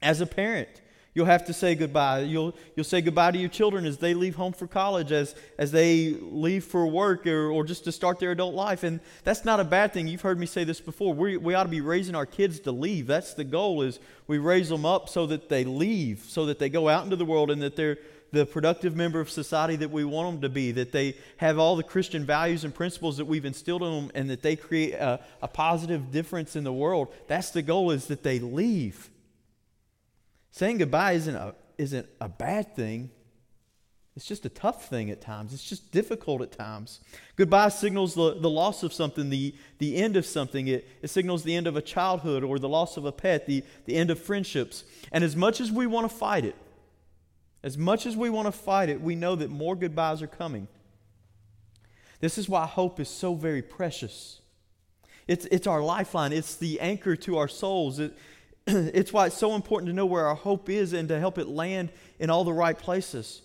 As 0.00 0.20
a 0.20 0.26
parent, 0.26 0.80
you'll 1.16 1.24
have 1.24 1.46
to 1.46 1.54
say 1.54 1.74
goodbye. 1.74 2.20
You'll 2.20 2.54
you'll 2.76 2.84
say 2.84 3.00
goodbye 3.00 3.30
to 3.30 3.38
your 3.38 3.48
children 3.48 3.86
as 3.86 3.96
they 3.96 4.12
leave 4.12 4.36
home 4.36 4.52
for 4.52 4.66
college, 4.66 5.10
as 5.12 5.34
as 5.58 5.72
they 5.72 6.14
leave 6.20 6.62
for 6.62 6.86
work 6.86 7.26
or, 7.26 7.50
or 7.50 7.64
just 7.64 7.84
to 7.84 7.92
start 7.92 8.20
their 8.20 8.32
adult 8.32 8.54
life. 8.54 8.82
And 8.82 9.00
that's 9.24 9.44
not 9.44 9.58
a 9.58 9.64
bad 9.64 9.94
thing. 9.94 10.06
You've 10.06 10.20
heard 10.20 10.38
me 10.38 10.44
say 10.44 10.62
this 10.62 10.80
before. 10.80 11.14
We 11.14 11.38
we 11.38 11.54
ought 11.54 11.62
to 11.64 11.70
be 11.70 11.80
raising 11.80 12.14
our 12.14 12.26
kids 12.26 12.60
to 12.60 12.70
leave. 12.70 13.06
That's 13.06 13.32
the 13.32 13.44
goal 13.44 13.80
is 13.80 13.98
we 14.26 14.36
raise 14.36 14.68
them 14.68 14.84
up 14.84 15.08
so 15.08 15.26
that 15.26 15.48
they 15.48 15.64
leave, 15.64 16.24
so 16.28 16.46
that 16.46 16.58
they 16.58 16.68
go 16.68 16.88
out 16.88 17.04
into 17.04 17.16
the 17.16 17.24
world 17.24 17.50
and 17.50 17.62
that 17.62 17.76
they're 17.76 17.96
the 18.32 18.44
productive 18.44 18.94
member 18.94 19.20
of 19.20 19.30
society 19.30 19.76
that 19.76 19.90
we 19.90 20.04
want 20.04 20.30
them 20.30 20.40
to 20.42 20.48
be, 20.50 20.72
that 20.72 20.92
they 20.92 21.16
have 21.38 21.58
all 21.58 21.76
the 21.76 21.82
Christian 21.82 22.26
values 22.26 22.64
and 22.64 22.74
principles 22.74 23.16
that 23.16 23.24
we've 23.24 23.46
instilled 23.46 23.82
in 23.82 23.92
them, 23.92 24.10
and 24.14 24.28
that 24.28 24.42
they 24.42 24.56
create 24.56 24.92
a, 24.94 25.20
a 25.40 25.48
positive 25.48 26.10
difference 26.10 26.56
in 26.56 26.64
the 26.64 26.72
world. 26.72 27.08
That's 27.28 27.50
the 27.50 27.62
goal, 27.62 27.92
is 27.92 28.08
that 28.08 28.22
they 28.24 28.40
leave. 28.40 29.08
Saying 30.56 30.78
goodbye 30.78 31.12
isn't 31.12 31.34
a, 31.34 31.54
isn't 31.76 32.08
a 32.18 32.30
bad 32.30 32.74
thing. 32.74 33.10
It's 34.16 34.24
just 34.24 34.46
a 34.46 34.48
tough 34.48 34.88
thing 34.88 35.10
at 35.10 35.20
times. 35.20 35.52
It's 35.52 35.62
just 35.62 35.92
difficult 35.92 36.40
at 36.40 36.50
times. 36.50 37.00
Goodbye 37.36 37.68
signals 37.68 38.14
the, 38.14 38.40
the 38.40 38.48
loss 38.48 38.82
of 38.82 38.90
something, 38.94 39.28
the, 39.28 39.54
the 39.76 39.96
end 39.96 40.16
of 40.16 40.24
something. 40.24 40.66
It, 40.66 40.88
it 41.02 41.08
signals 41.08 41.42
the 41.42 41.54
end 41.54 41.66
of 41.66 41.76
a 41.76 41.82
childhood 41.82 42.42
or 42.42 42.58
the 42.58 42.70
loss 42.70 42.96
of 42.96 43.04
a 43.04 43.12
pet, 43.12 43.46
the, 43.46 43.64
the 43.84 43.96
end 43.96 44.10
of 44.10 44.18
friendships. 44.18 44.84
And 45.12 45.22
as 45.22 45.36
much 45.36 45.60
as 45.60 45.70
we 45.70 45.86
want 45.86 46.10
to 46.10 46.16
fight 46.16 46.46
it, 46.46 46.56
as 47.62 47.76
much 47.76 48.06
as 48.06 48.16
we 48.16 48.30
want 48.30 48.46
to 48.46 48.52
fight 48.52 48.88
it, 48.88 49.02
we 49.02 49.14
know 49.14 49.34
that 49.34 49.50
more 49.50 49.76
goodbyes 49.76 50.22
are 50.22 50.26
coming. 50.26 50.68
This 52.20 52.38
is 52.38 52.48
why 52.48 52.64
hope 52.64 52.98
is 52.98 53.10
so 53.10 53.34
very 53.34 53.60
precious. 53.60 54.40
It's, 55.28 55.44
it's 55.46 55.66
our 55.66 55.82
lifeline, 55.82 56.32
it's 56.32 56.54
the 56.54 56.80
anchor 56.80 57.14
to 57.16 57.36
our 57.36 57.48
souls. 57.48 57.98
It, 57.98 58.16
it's 58.94 59.12
why 59.12 59.26
it's 59.26 59.36
so 59.36 59.54
important 59.54 59.88
to 59.88 59.94
know 59.94 60.06
where 60.06 60.26
our 60.26 60.34
hope 60.34 60.68
is 60.68 60.92
and 60.92 61.08
to 61.08 61.18
help 61.20 61.38
it 61.38 61.46
land 61.46 61.90
in 62.18 62.30
all 62.30 62.44
the 62.44 62.52
right 62.52 62.76
places. 62.76 63.42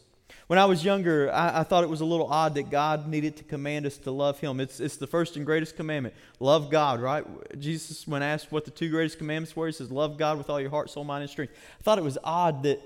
When 0.48 0.58
I 0.58 0.66
was 0.66 0.84
younger, 0.84 1.32
I, 1.32 1.60
I, 1.60 1.64
thought 1.64 1.84
it 1.84 1.90
was 1.90 2.02
a 2.02 2.06
little 2.06 2.28
odd 2.28 2.56
that 2.56 2.70
God 2.70 3.08
needed 3.08 3.38
to 3.38 3.44
command 3.44 3.86
us 3.86 3.98
to 4.00 4.12
love 4.12 4.40
Him. 4.40 4.60
It's, 4.60 4.80
it's 4.80 4.98
the 4.98 5.08
first 5.08 5.38
and 5.38 5.46
greatest 5.46 5.78
commandment. 5.78 6.16
Love 6.40 6.70
God, 6.70 7.00
right? 7.00 7.24
Jesus, 7.60 8.08
when 8.08 8.22
asked 8.22 8.52
what 8.52 8.66
the 8.66 8.72
two 8.72 8.90
greatest 8.90 9.18
commandments 9.18 9.56
were, 9.56 9.68
He 9.68 9.74
says, 9.74 9.92
Love 9.92 10.18
God 10.18 10.38
with 10.38 10.50
all 10.50 10.60
your 10.60 10.70
heart, 10.70 10.90
soul, 10.90 11.04
mind, 11.04 11.22
and 11.22 11.30
strength. 11.30 11.54
I 11.80 11.84
thought 11.84 12.00
it 12.00 12.04
was 12.04 12.18
odd 12.24 12.64
that, 12.64 12.82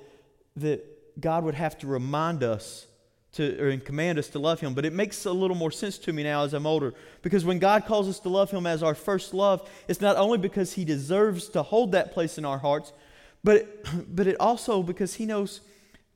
that 0.58 1.22
God 1.22 1.44
would 1.44 1.56
have 1.56 1.78
to 1.80 1.88
remind 1.88 2.44
us 2.44 2.86
to, 3.36 3.62
or 3.62 3.78
command 3.78 4.18
us 4.18 4.30
to 4.30 4.40
love 4.40 4.60
Him. 4.60 4.74
But 4.74 4.86
it 4.86 4.94
makes 4.94 5.26
a 5.26 5.32
little 5.32 5.56
more 5.56 5.72
sense 5.72 5.98
to 6.00 6.14
me 6.14 6.24
now 6.24 6.44
as 6.44 6.54
I'm 6.54 6.66
older. 6.66 6.94
Because 7.22 7.44
when 7.46 7.60
God 7.60 7.86
calls 7.86 8.08
us 8.08 8.20
to 8.22 8.30
love 8.30 8.52
Him 8.52 8.66
as 8.66 8.82
our 8.82 8.96
first 8.96 9.34
love, 9.34 9.70
it's 9.88 10.02
not 10.02 10.18
only 10.18 10.38
because 10.38 10.74
He 10.74 10.86
deserves 10.86 11.50
to 11.50 11.64
hold 11.64 11.92
that 11.92 12.14
place 12.14 12.38
in 12.38 12.46
our 12.46 12.58
hearts, 12.58 12.94
but, 13.44 13.86
but 14.16 14.28
it 14.28 14.38
also 14.40 14.82
because 14.82 15.14
He 15.16 15.26
knows 15.26 15.62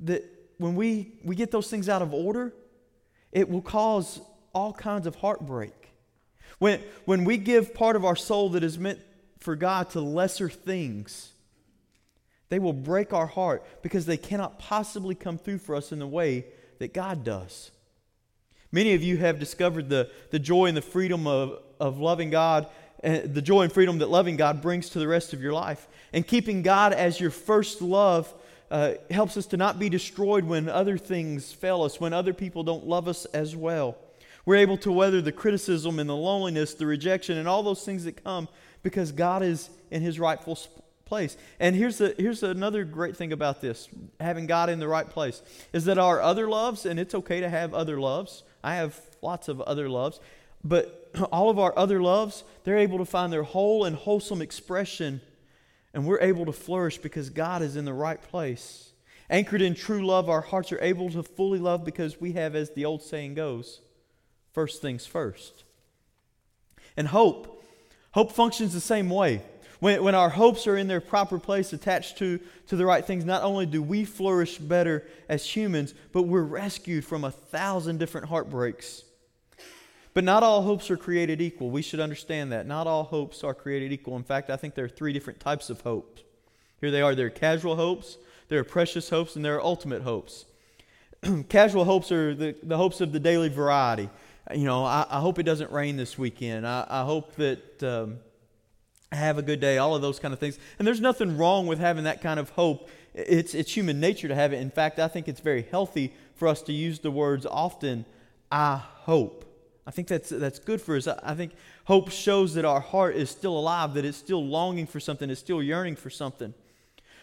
that 0.02 0.24
when 0.58 0.76
we, 0.76 1.14
we 1.24 1.36
get 1.36 1.52
those 1.52 1.70
things 1.70 1.90
out 1.90 2.02
of 2.02 2.14
order, 2.14 2.54
it 3.32 3.50
will 3.50 3.62
cause 3.62 4.22
all 4.54 4.74
kinds 4.74 5.06
of 5.06 5.16
heartbreak. 5.16 5.74
When, 6.58 6.82
when 7.06 7.26
we 7.26 7.38
give 7.38 7.74
part 7.74 7.96
of 7.96 8.04
our 8.04 8.16
soul 8.16 8.50
that 8.50 8.64
is 8.64 8.78
meant 8.78 9.00
for 9.40 9.56
God 9.56 9.90
to 9.92 10.02
lesser 10.02 10.50
things, 10.50 11.32
they 12.50 12.60
will 12.60 12.74
break 12.74 13.14
our 13.14 13.28
heart 13.28 13.64
because 13.84 14.06
they 14.06 14.18
cannot 14.18 14.58
possibly 14.60 15.16
come 15.16 15.38
through 15.38 15.60
for 15.60 15.76
us 15.76 15.92
in 15.92 16.00
the 16.00 16.08
way 16.08 16.46
that 16.80 16.94
God 16.94 17.24
does. 17.24 17.72
Many 18.72 18.94
of 18.94 19.04
you 19.04 19.18
have 19.18 19.40
discovered 19.40 19.90
the, 19.90 20.10
the 20.32 20.40
joy 20.40 20.66
and 20.66 20.78
the 20.78 20.82
freedom 20.82 21.28
of, 21.28 21.60
of 21.80 22.00
loving 22.00 22.30
God, 22.30 22.68
and 23.02 23.34
the 23.34 23.42
joy 23.42 23.64
and 23.64 23.72
freedom 23.72 24.00
that 24.00 24.10
loving 24.10 24.36
God 24.36 24.62
brings 24.62 24.90
to 24.90 25.00
the 25.00 25.08
rest 25.08 25.34
of 25.34 25.42
your 25.42 25.54
life. 25.54 25.88
And 26.14 26.26
keeping 26.26 26.62
God 26.62 26.94
as 26.94 27.20
your 27.20 27.32
first 27.32 27.82
love 27.82 28.34
uh, 28.70 28.94
helps 29.10 29.38
us 29.38 29.46
to 29.48 29.58
not 29.58 29.80
be 29.80 29.90
destroyed 29.90 30.44
when 30.44 30.70
other 30.70 30.98
things 30.98 31.52
fail 31.52 31.84
us, 31.84 32.00
when 32.00 32.14
other 32.14 32.34
people 32.34 32.64
don't 32.64 32.86
love 32.86 33.08
us 33.08 33.26
as 33.26 33.56
well. 33.56 33.98
We're 34.46 34.58
able 34.58 34.78
to 34.80 34.92
weather 34.92 35.22
the 35.22 35.32
criticism 35.32 36.00
and 36.00 36.10
the 36.10 36.16
loneliness, 36.16 36.74
the 36.74 36.86
rejection, 36.86 37.38
and 37.38 37.48
all 37.48 37.64
those 37.64 37.84
things 37.84 38.04
that 38.06 38.24
come 38.24 38.48
because 38.84 39.12
God 39.12 39.44
is 39.44 39.70
in 39.92 40.02
his 40.02 40.20
rightful 40.20 40.58
place. 41.10 41.36
And 41.60 41.76
here's, 41.76 41.98
the, 41.98 42.16
here's 42.18 42.44
another 42.44 42.86
great 42.86 43.18
thing 43.18 43.34
about 43.34 43.60
this 43.60 43.90
having 44.22 44.46
God 44.46 44.70
in 44.70 44.80
the 44.80 44.88
right 44.88 45.10
place 45.10 45.42
is 45.74 45.86
that 45.86 45.98
our 45.98 46.22
other 46.22 46.48
loves, 46.48 46.86
and 46.86 47.00
it's 47.00 47.16
okay 47.16 47.42
to 47.42 47.50
have 47.50 47.74
other 47.74 48.00
loves. 48.00 48.44
I 48.64 48.76
have 48.76 48.98
lots 49.22 49.48
of 49.48 49.60
other 49.62 49.90
loves. 49.90 50.20
But 50.64 51.10
all 51.32 51.50
of 51.50 51.60
our 51.60 51.78
other 51.78 52.02
loves, 52.02 52.44
they're 52.64 52.78
able 52.78 53.00
to 53.00 53.06
find 53.06 53.34
their 53.34 53.44
whole 53.44 53.84
and 53.84 53.96
wholesome 53.96 54.42
expression, 54.42 55.20
and 55.94 56.06
we're 56.06 56.22
able 56.22 56.46
to 56.46 56.54
flourish 56.54 57.00
because 57.00 57.30
God 57.30 57.62
is 57.62 57.76
in 57.76 57.86
the 57.86 57.94
right 57.94 58.22
place. 58.22 58.94
Anchored 59.30 59.62
in 59.62 59.76
true 59.76 60.06
love, 60.06 60.30
our 60.30 60.42
hearts 60.42 60.72
are 60.72 60.82
able 60.82 61.10
to 61.12 61.24
fully 61.24 61.60
love 61.60 61.84
because 61.84 62.22
we 62.22 62.34
have, 62.34 62.56
as 62.56 62.72
the 62.72 62.86
old 62.86 63.02
saying 63.02 63.34
goes, 63.34 63.82
first 64.54 64.82
things 64.82 65.06
first. 65.06 65.64
And 66.96 67.08
hope, 67.08 67.64
hope 68.12 68.32
functions 68.32 68.74
the 68.74 68.80
same 68.80 69.10
way. 69.10 69.42
When, 69.80 70.04
when 70.04 70.16
our 70.16 70.30
hopes 70.30 70.68
are 70.68 70.76
in 70.76 70.88
their 70.88 71.02
proper 71.02 71.40
place, 71.40 71.72
attached 71.72 72.18
to, 72.18 72.40
to 72.68 72.76
the 72.76 72.86
right 72.86 73.04
things, 73.04 73.24
not 73.24 73.44
only 73.44 73.66
do 73.66 73.82
we 73.82 74.04
flourish 74.04 74.58
better 74.58 75.08
as 75.30 75.46
humans, 75.46 75.94
but 76.12 76.24
we're 76.24 76.44
rescued 76.44 77.06
from 77.06 77.24
a 77.24 77.32
thousand 77.32 77.98
different 77.98 78.28
heartbreaks. 78.28 79.04
But 80.14 80.24
not 80.26 80.44
all 80.44 80.64
hopes 80.64 80.92
are 80.92 80.98
created 80.98 81.40
equal. 81.40 81.70
We 81.70 81.82
should 81.82 82.02
understand 82.02 82.52
that. 82.52 82.68
Not 82.68 82.88
all 82.88 83.06
hopes 83.06 83.44
are 83.44 83.54
created 83.54 83.94
equal. 83.94 84.18
In 84.18 84.24
fact, 84.24 84.50
I 84.50 84.58
think 84.58 84.76
there 84.76 84.86
are 84.86 84.90
three 84.90 85.14
different 85.14 85.40
types 85.40 85.70
of 85.70 85.82
hopes. 85.82 86.24
Here 86.82 86.92
they 86.92 87.02
are 87.02 87.16
there 87.16 87.28
are 87.28 87.32
casual 87.32 87.76
hopes, 87.76 88.18
there 88.48 88.60
are 88.60 88.64
precious 88.64 89.10
hopes, 89.10 89.36
and 89.36 89.46
there 89.46 89.56
are 89.56 89.62
ultimate 89.62 90.02
hopes. 90.02 90.46
casual 91.50 91.86
hopes 91.86 92.12
are 92.12 92.34
the, 92.34 92.56
the 92.64 92.78
hopes 92.78 93.02
of 93.02 93.12
the 93.12 93.20
daily 93.20 93.50
variety. 93.50 94.10
You 94.54 94.64
know, 94.66 94.84
I, 94.84 95.06
I 95.10 95.20
hope 95.20 95.40
it 95.40 95.44
doesn't 95.44 95.72
rain 95.72 95.96
this 95.96 96.18
weekend. 96.18 96.68
I, 96.68 96.86
I 96.90 97.04
hope 97.04 97.36
that. 97.36 97.84
Um, 97.84 98.20
have 99.12 99.38
a 99.38 99.42
good 99.42 99.60
day, 99.60 99.78
all 99.78 99.96
of 99.96 100.02
those 100.02 100.20
kind 100.20 100.34
of 100.34 100.40
things. 100.40 100.60
And 100.78 100.88
there's 100.88 101.02
nothing 101.02 101.38
wrong 101.38 101.68
with 101.68 101.80
having 101.80 102.04
that 102.04 102.22
kind 102.22 102.40
of 102.40 102.50
hope. 102.52 102.90
It's, 103.14 103.54
it's 103.54 103.76
human 103.76 104.00
nature 104.00 104.28
to 104.28 104.36
have 104.36 104.54
it. 104.54 104.62
In 104.62 104.70
fact, 104.70 105.00
I 105.00 105.08
think 105.08 105.28
it's 105.28 105.40
very 105.40 105.64
healthy 105.72 106.14
for 106.36 106.48
us 106.48 106.62
to 106.64 106.74
use 106.74 107.00
the 107.00 107.12
words 107.12 107.46
often, 107.46 108.06
I 108.52 108.78
hope. 108.78 109.46
I 109.88 109.92
think 109.92 110.08
that's, 110.08 110.30
that's 110.30 110.60
good 110.60 110.80
for 110.80 110.96
us. 110.96 111.08
I 111.08 111.34
think 111.34 111.54
hope 111.86 112.12
shows 112.12 112.54
that 112.54 112.66
our 112.66 112.80
heart 112.80 113.16
is 113.16 113.32
still 113.32 113.58
alive, 113.58 113.96
that 113.96 114.06
it's 114.06 114.18
still 114.18 114.46
longing 114.46 114.86
for 114.86 115.00
something, 115.00 115.30
it's 115.30 115.40
still 115.40 115.64
yearning 115.64 115.96
for 115.96 116.12
something. 116.12 116.54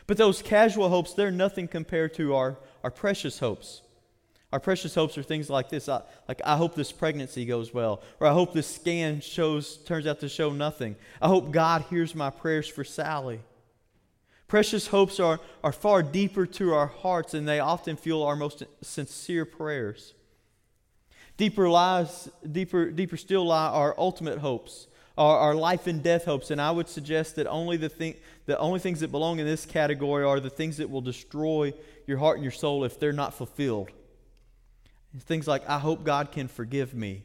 But 0.09 0.17
those 0.17 0.43
casual 0.43 0.89
hopes, 0.89 1.13
they're 1.13 1.31
nothing 1.31 1.69
compared 1.69 2.15
to 2.15 2.35
our, 2.35 2.59
our 2.83 2.91
precious 2.91 3.39
hopes. 3.39 3.83
Our 4.57 4.61
precious 4.61 4.95
hopes 4.95 5.19
are 5.19 5.23
things 5.23 5.51
like 5.51 5.69
this, 5.69 5.87
I, 5.87 6.01
like 6.29 6.41
I 6.43 6.57
hope 6.57 6.75
this 6.75 6.91
pregnancy 6.91 7.45
goes 7.45 7.75
well, 7.75 8.01
or 8.21 8.27
I 8.27 8.33
hope 8.33 8.55
this 8.55 8.67
scan 8.67 9.21
shows 9.21 9.77
turns 9.77 10.07
out 10.07 10.21
to 10.21 10.31
show 10.31 10.51
nothing. 10.51 10.97
I 11.21 11.29
hope 11.29 11.51
God 11.51 11.85
hears 11.91 12.15
my 12.15 12.31
prayers 12.31 12.67
for 12.67 12.83
Sally. 12.83 13.41
Precious 14.49 14.87
hopes 14.87 15.21
are, 15.21 15.41
are 15.63 15.73
far 15.73 16.03
deeper 16.03 16.47
to 16.47 16.73
our 16.73 16.87
hearts, 16.87 17.35
and 17.35 17.47
they 17.47 17.61
often 17.61 17.97
fuel 17.97 18.23
our 18.23 18.35
most 18.35 18.63
sincere 18.81 19.45
prayers. 19.45 20.15
Deeper 21.37 21.69
lies, 21.69 22.31
deeper, 22.51 22.91
deeper 22.91 23.19
still 23.19 23.45
lie 23.45 23.69
our 23.69 23.95
ultimate 23.99 24.39
hopes, 24.39 24.87
our, 25.19 25.39
our 25.39 25.55
life 25.55 25.87
and 25.87 26.03
death 26.03 26.25
hopes. 26.25 26.51
And 26.51 26.63
I 26.63 26.71
would 26.71 26.89
suggest 26.89 27.37
that 27.37 27.47
only 27.47 27.77
the 27.77 27.91
thing, 27.91 28.15
the 28.47 28.59
only 28.59 28.81
things 28.81 29.01
that 29.01 29.11
belong 29.11 29.39
in 29.39 29.45
this 29.45 29.67
category 29.67 30.25
are 30.25 30.41
the 30.41 30.49
things 30.49 30.79
that 30.79 30.89
will 30.89 31.03
destroy 31.03 31.75
your 32.07 32.17
heart 32.17 32.39
and 32.39 32.43
your 32.43 32.53
soul 32.53 32.85
if 32.85 32.99
they're 32.99 33.13
not 33.13 33.35
fulfilled. 33.35 33.91
Things 35.21 35.47
like, 35.47 35.69
I 35.69 35.79
hope 35.79 36.05
God 36.05 36.33
can 36.33 36.49
forgive 36.49 36.95
me. 36.95 37.25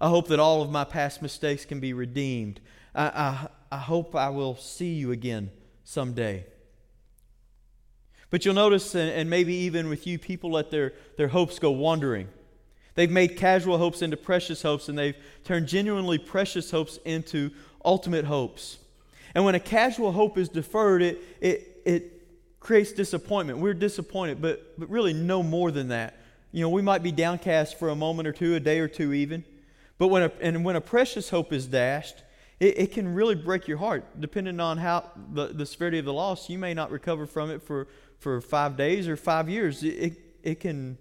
I 0.00 0.08
hope 0.08 0.28
that 0.28 0.40
all 0.40 0.62
of 0.62 0.70
my 0.70 0.84
past 0.84 1.22
mistakes 1.22 1.64
can 1.64 1.78
be 1.78 1.92
redeemed. 1.92 2.60
I, 2.94 3.04
I, 3.04 3.48
I 3.70 3.78
hope 3.78 4.16
I 4.16 4.30
will 4.30 4.56
see 4.56 4.94
you 4.94 5.12
again 5.12 5.50
someday. 5.84 6.46
But 8.30 8.44
you'll 8.44 8.54
notice, 8.54 8.94
and 8.94 9.28
maybe 9.28 9.54
even 9.54 9.88
with 9.88 10.06
you, 10.06 10.18
people 10.18 10.52
let 10.52 10.70
their, 10.70 10.92
their 11.16 11.28
hopes 11.28 11.58
go 11.58 11.72
wandering. 11.72 12.28
They've 12.94 13.10
made 13.10 13.36
casual 13.36 13.78
hopes 13.78 14.02
into 14.02 14.16
precious 14.16 14.62
hopes, 14.62 14.88
and 14.88 14.96
they've 14.96 15.16
turned 15.44 15.66
genuinely 15.66 16.18
precious 16.18 16.70
hopes 16.70 16.98
into 17.04 17.50
ultimate 17.84 18.24
hopes. 18.24 18.78
And 19.34 19.44
when 19.44 19.54
a 19.54 19.60
casual 19.60 20.12
hope 20.12 20.38
is 20.38 20.48
deferred, 20.48 21.02
it, 21.02 21.18
it, 21.40 21.82
it 21.84 22.60
creates 22.60 22.92
disappointment. 22.92 23.58
We're 23.58 23.74
disappointed, 23.74 24.40
but, 24.40 24.78
but 24.78 24.88
really 24.90 25.12
no 25.12 25.42
more 25.42 25.70
than 25.70 25.88
that. 25.88 26.19
You 26.52 26.62
know, 26.62 26.68
we 26.68 26.82
might 26.82 27.02
be 27.02 27.12
downcast 27.12 27.78
for 27.78 27.88
a 27.88 27.94
moment 27.94 28.26
or 28.26 28.32
two, 28.32 28.54
a 28.54 28.60
day 28.60 28.80
or 28.80 28.88
two 28.88 29.12
even. 29.12 29.44
But 29.98 30.08
when 30.08 30.22
a, 30.24 30.32
and 30.40 30.64
when 30.64 30.76
a 30.76 30.80
precious 30.80 31.30
hope 31.30 31.52
is 31.52 31.66
dashed, 31.66 32.22
it, 32.58 32.78
it 32.78 32.92
can 32.92 33.14
really 33.14 33.34
break 33.34 33.68
your 33.68 33.78
heart. 33.78 34.04
Depending 34.20 34.58
on 34.58 34.78
how 34.78 35.04
the, 35.32 35.48
the 35.48 35.66
severity 35.66 35.98
of 35.98 36.04
the 36.04 36.12
loss, 36.12 36.50
you 36.50 36.58
may 36.58 36.74
not 36.74 36.90
recover 36.90 37.26
from 37.26 37.50
it 37.50 37.62
for, 37.62 37.86
for 38.18 38.40
five 38.40 38.76
days 38.76 39.08
or 39.08 39.16
five 39.16 39.48
years. 39.48 39.82
It, 39.82 39.88
it, 39.88 40.18
it 40.42 40.60
can, 40.60 40.98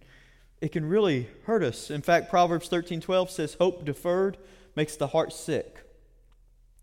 it 0.61 0.71
can 0.71 0.85
really 0.85 1.27
hurt 1.45 1.63
us. 1.63 1.89
In 1.89 2.01
fact, 2.01 2.29
Proverbs 2.29 2.67
13 2.67 3.01
12 3.01 3.31
says, 3.31 3.53
Hope 3.55 3.85
deferred 3.85 4.37
makes 4.75 4.95
the 4.95 5.07
heart 5.07 5.33
sick. 5.33 5.79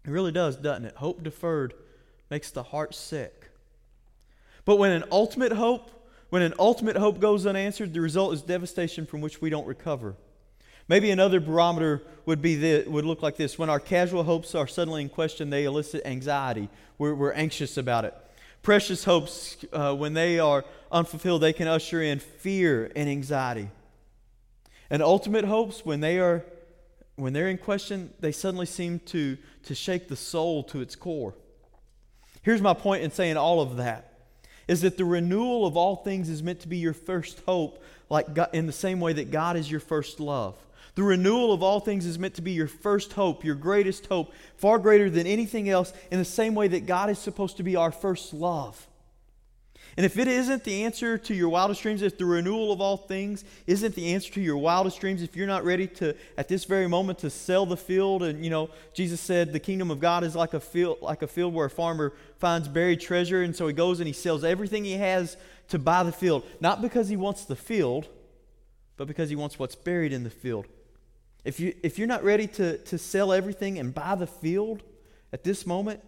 It 0.04 0.10
really 0.10 0.32
does, 0.32 0.56
doesn't 0.56 0.84
it? 0.84 0.96
Hope 0.96 1.22
deferred 1.22 1.74
makes 2.30 2.50
the 2.50 2.62
heart 2.62 2.94
sick. 2.94 3.50
But 4.64 4.76
when 4.76 4.90
an 4.90 5.04
ultimate 5.10 5.52
hope 5.52 5.90
when 6.30 6.42
an 6.42 6.54
ultimate 6.58 6.96
hope 6.96 7.20
goes 7.20 7.46
unanswered, 7.46 7.92
the 7.92 8.00
result 8.00 8.34
is 8.34 8.42
devastation 8.42 9.06
from 9.06 9.20
which 9.20 9.40
we 9.40 9.50
don't 9.50 9.66
recover. 9.66 10.16
Maybe 10.88 11.10
another 11.10 11.40
barometer 11.40 12.02
would 12.26 12.40
be 12.40 12.54
this, 12.54 12.86
would 12.86 13.04
look 13.04 13.22
like 13.22 13.36
this: 13.36 13.58
when 13.58 13.70
our 13.70 13.80
casual 13.80 14.24
hopes 14.24 14.54
are 14.54 14.66
suddenly 14.66 15.02
in 15.02 15.08
question, 15.08 15.50
they 15.50 15.64
elicit 15.64 16.02
anxiety. 16.04 16.68
We're, 16.98 17.14
we're 17.14 17.32
anxious 17.32 17.76
about 17.76 18.04
it. 18.04 18.14
Precious 18.62 19.04
hopes, 19.04 19.56
uh, 19.72 19.94
when 19.94 20.14
they 20.14 20.38
are 20.38 20.64
unfulfilled, 20.90 21.42
they 21.42 21.52
can 21.52 21.68
usher 21.68 22.02
in 22.02 22.18
fear 22.18 22.90
and 22.96 23.08
anxiety. 23.08 23.68
And 24.90 25.02
ultimate 25.02 25.44
hopes, 25.44 25.84
when 25.84 26.00
they 26.00 26.18
are 26.18 26.44
when 27.16 27.32
they're 27.32 27.48
in 27.48 27.58
question, 27.58 28.12
they 28.20 28.30
suddenly 28.30 28.66
seem 28.66 28.98
to, 29.06 29.38
to 29.64 29.74
shake 29.74 30.08
the 30.08 30.16
soul 30.16 30.62
to 30.64 30.80
its 30.80 30.94
core. 30.94 31.34
Here's 32.42 32.60
my 32.60 32.74
point 32.74 33.02
in 33.02 33.10
saying 33.10 33.36
all 33.36 33.60
of 33.60 33.76
that 33.78 34.12
is 34.68 34.80
that 34.82 34.96
the 34.96 35.04
renewal 35.04 35.66
of 35.66 35.76
all 35.76 35.96
things 35.96 36.28
is 36.28 36.42
meant 36.42 36.60
to 36.60 36.68
be 36.68 36.78
your 36.78 36.92
first 36.92 37.40
hope, 37.46 37.82
like 38.10 38.34
God, 38.34 38.50
in 38.52 38.66
the 38.66 38.72
same 38.72 39.00
way 39.00 39.12
that 39.12 39.30
God 39.30 39.56
is 39.56 39.70
your 39.70 39.80
first 39.80 40.20
love. 40.20 40.56
The 40.96 41.02
renewal 41.02 41.52
of 41.52 41.62
all 41.62 41.80
things 41.80 42.06
is 42.06 42.18
meant 42.18 42.34
to 42.34 42.42
be 42.42 42.52
your 42.52 42.68
first 42.68 43.12
hope, 43.12 43.44
your 43.44 43.54
greatest 43.54 44.06
hope, 44.06 44.32
far 44.56 44.78
greater 44.78 45.10
than 45.10 45.26
anything 45.26 45.68
else, 45.68 45.92
in 46.10 46.18
the 46.18 46.24
same 46.24 46.54
way 46.54 46.68
that 46.68 46.86
God 46.86 47.10
is 47.10 47.18
supposed 47.18 47.58
to 47.58 47.62
be 47.62 47.76
our 47.76 47.92
first 47.92 48.32
love. 48.32 48.86
And 49.96 50.04
if 50.04 50.18
it 50.18 50.28
isn't 50.28 50.64
the 50.64 50.84
answer 50.84 51.16
to 51.16 51.34
your 51.34 51.48
wildest 51.48 51.80
dreams, 51.80 52.02
if 52.02 52.18
the 52.18 52.26
renewal 52.26 52.70
of 52.70 52.82
all 52.82 52.98
things 52.98 53.44
isn't 53.66 53.94
the 53.94 54.12
answer 54.12 54.30
to 54.34 54.42
your 54.42 54.58
wildest 54.58 55.00
dreams, 55.00 55.22
if 55.22 55.34
you're 55.34 55.46
not 55.46 55.64
ready 55.64 55.86
to, 55.86 56.14
at 56.36 56.48
this 56.48 56.64
very 56.64 56.86
moment, 56.86 57.18
to 57.20 57.30
sell 57.30 57.64
the 57.64 57.78
field, 57.78 58.22
and 58.22 58.44
you 58.44 58.50
know, 58.50 58.68
Jesus 58.92 59.22
said 59.22 59.54
the 59.54 59.60
kingdom 59.60 59.90
of 59.90 59.98
God 59.98 60.22
is 60.22 60.36
like 60.36 60.52
a 60.52 60.60
field, 60.60 60.98
like 61.00 61.22
a 61.22 61.26
field 61.26 61.54
where 61.54 61.66
a 61.66 61.70
farmer 61.70 62.12
finds 62.38 62.68
buried 62.68 63.00
treasure, 63.00 63.42
and 63.42 63.56
so 63.56 63.66
he 63.66 63.72
goes 63.72 63.98
and 63.98 64.06
he 64.06 64.12
sells 64.12 64.44
everything 64.44 64.84
he 64.84 64.92
has 64.92 65.38
to 65.68 65.78
buy 65.78 66.02
the 66.02 66.12
field, 66.12 66.44
not 66.60 66.82
because 66.82 67.08
he 67.08 67.16
wants 67.16 67.46
the 67.46 67.56
field, 67.56 68.06
but 68.98 69.08
because 69.08 69.30
he 69.30 69.36
wants 69.36 69.58
what's 69.58 69.74
buried 69.74 70.12
in 70.12 70.24
the 70.24 70.30
field. 70.30 70.66
If 71.42 71.58
you 71.58 71.74
if 71.82 71.98
you're 71.98 72.06
not 72.06 72.22
ready 72.22 72.46
to, 72.48 72.76
to 72.76 72.98
sell 72.98 73.32
everything 73.32 73.78
and 73.78 73.94
buy 73.94 74.14
the 74.14 74.26
field 74.26 74.82
at 75.32 75.42
this 75.42 75.66
moment, 75.66 76.02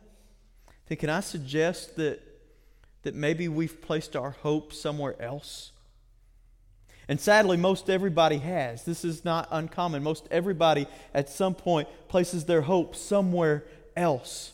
then 0.88 0.99
can 0.99 1.09
I 1.09 1.21
suggest 1.21 1.97
that 1.97 2.21
that 3.02 3.14
maybe 3.14 3.49
we've 3.49 3.81
placed 3.81 4.17
our 4.17 4.31
hope 4.31 4.73
somewhere 4.73 5.21
else? 5.21 5.73
And 7.09 7.19
sadly, 7.19 7.57
most 7.57 7.88
everybody 7.88 8.38
has. 8.38 8.85
This 8.85 9.05
is 9.05 9.25
not 9.25 9.49
uncommon. 9.50 10.02
Most 10.02 10.28
everybody 10.31 10.87
at 11.14 11.31
some 11.31 11.55
point 11.55 11.88
places 12.09 12.45
their 12.45 12.61
hope 12.61 12.95
somewhere 12.95 13.64
else. 13.97 14.52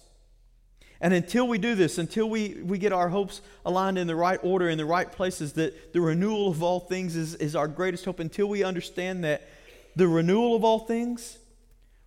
And 1.00 1.12
until 1.12 1.48
we 1.48 1.58
do 1.58 1.74
this, 1.74 1.98
until 1.98 2.30
we, 2.30 2.62
we 2.64 2.78
get 2.78 2.92
our 2.92 3.08
hopes 3.08 3.42
aligned 3.66 3.98
in 3.98 4.06
the 4.06 4.14
right 4.14 4.38
order, 4.42 4.68
in 4.68 4.78
the 4.78 4.84
right 4.84 5.10
places, 5.10 5.54
that 5.54 5.92
the 5.92 6.00
renewal 6.00 6.48
of 6.48 6.62
all 6.62 6.80
things 6.80 7.16
is, 7.16 7.34
is 7.34 7.56
our 7.56 7.68
greatest 7.68 8.04
hope, 8.04 8.20
until 8.20 8.46
we 8.46 8.62
understand 8.62 9.24
that 9.24 9.46
the 9.96 10.06
renewal 10.06 10.54
of 10.54 10.64
all 10.64 10.78
things, 10.78 11.38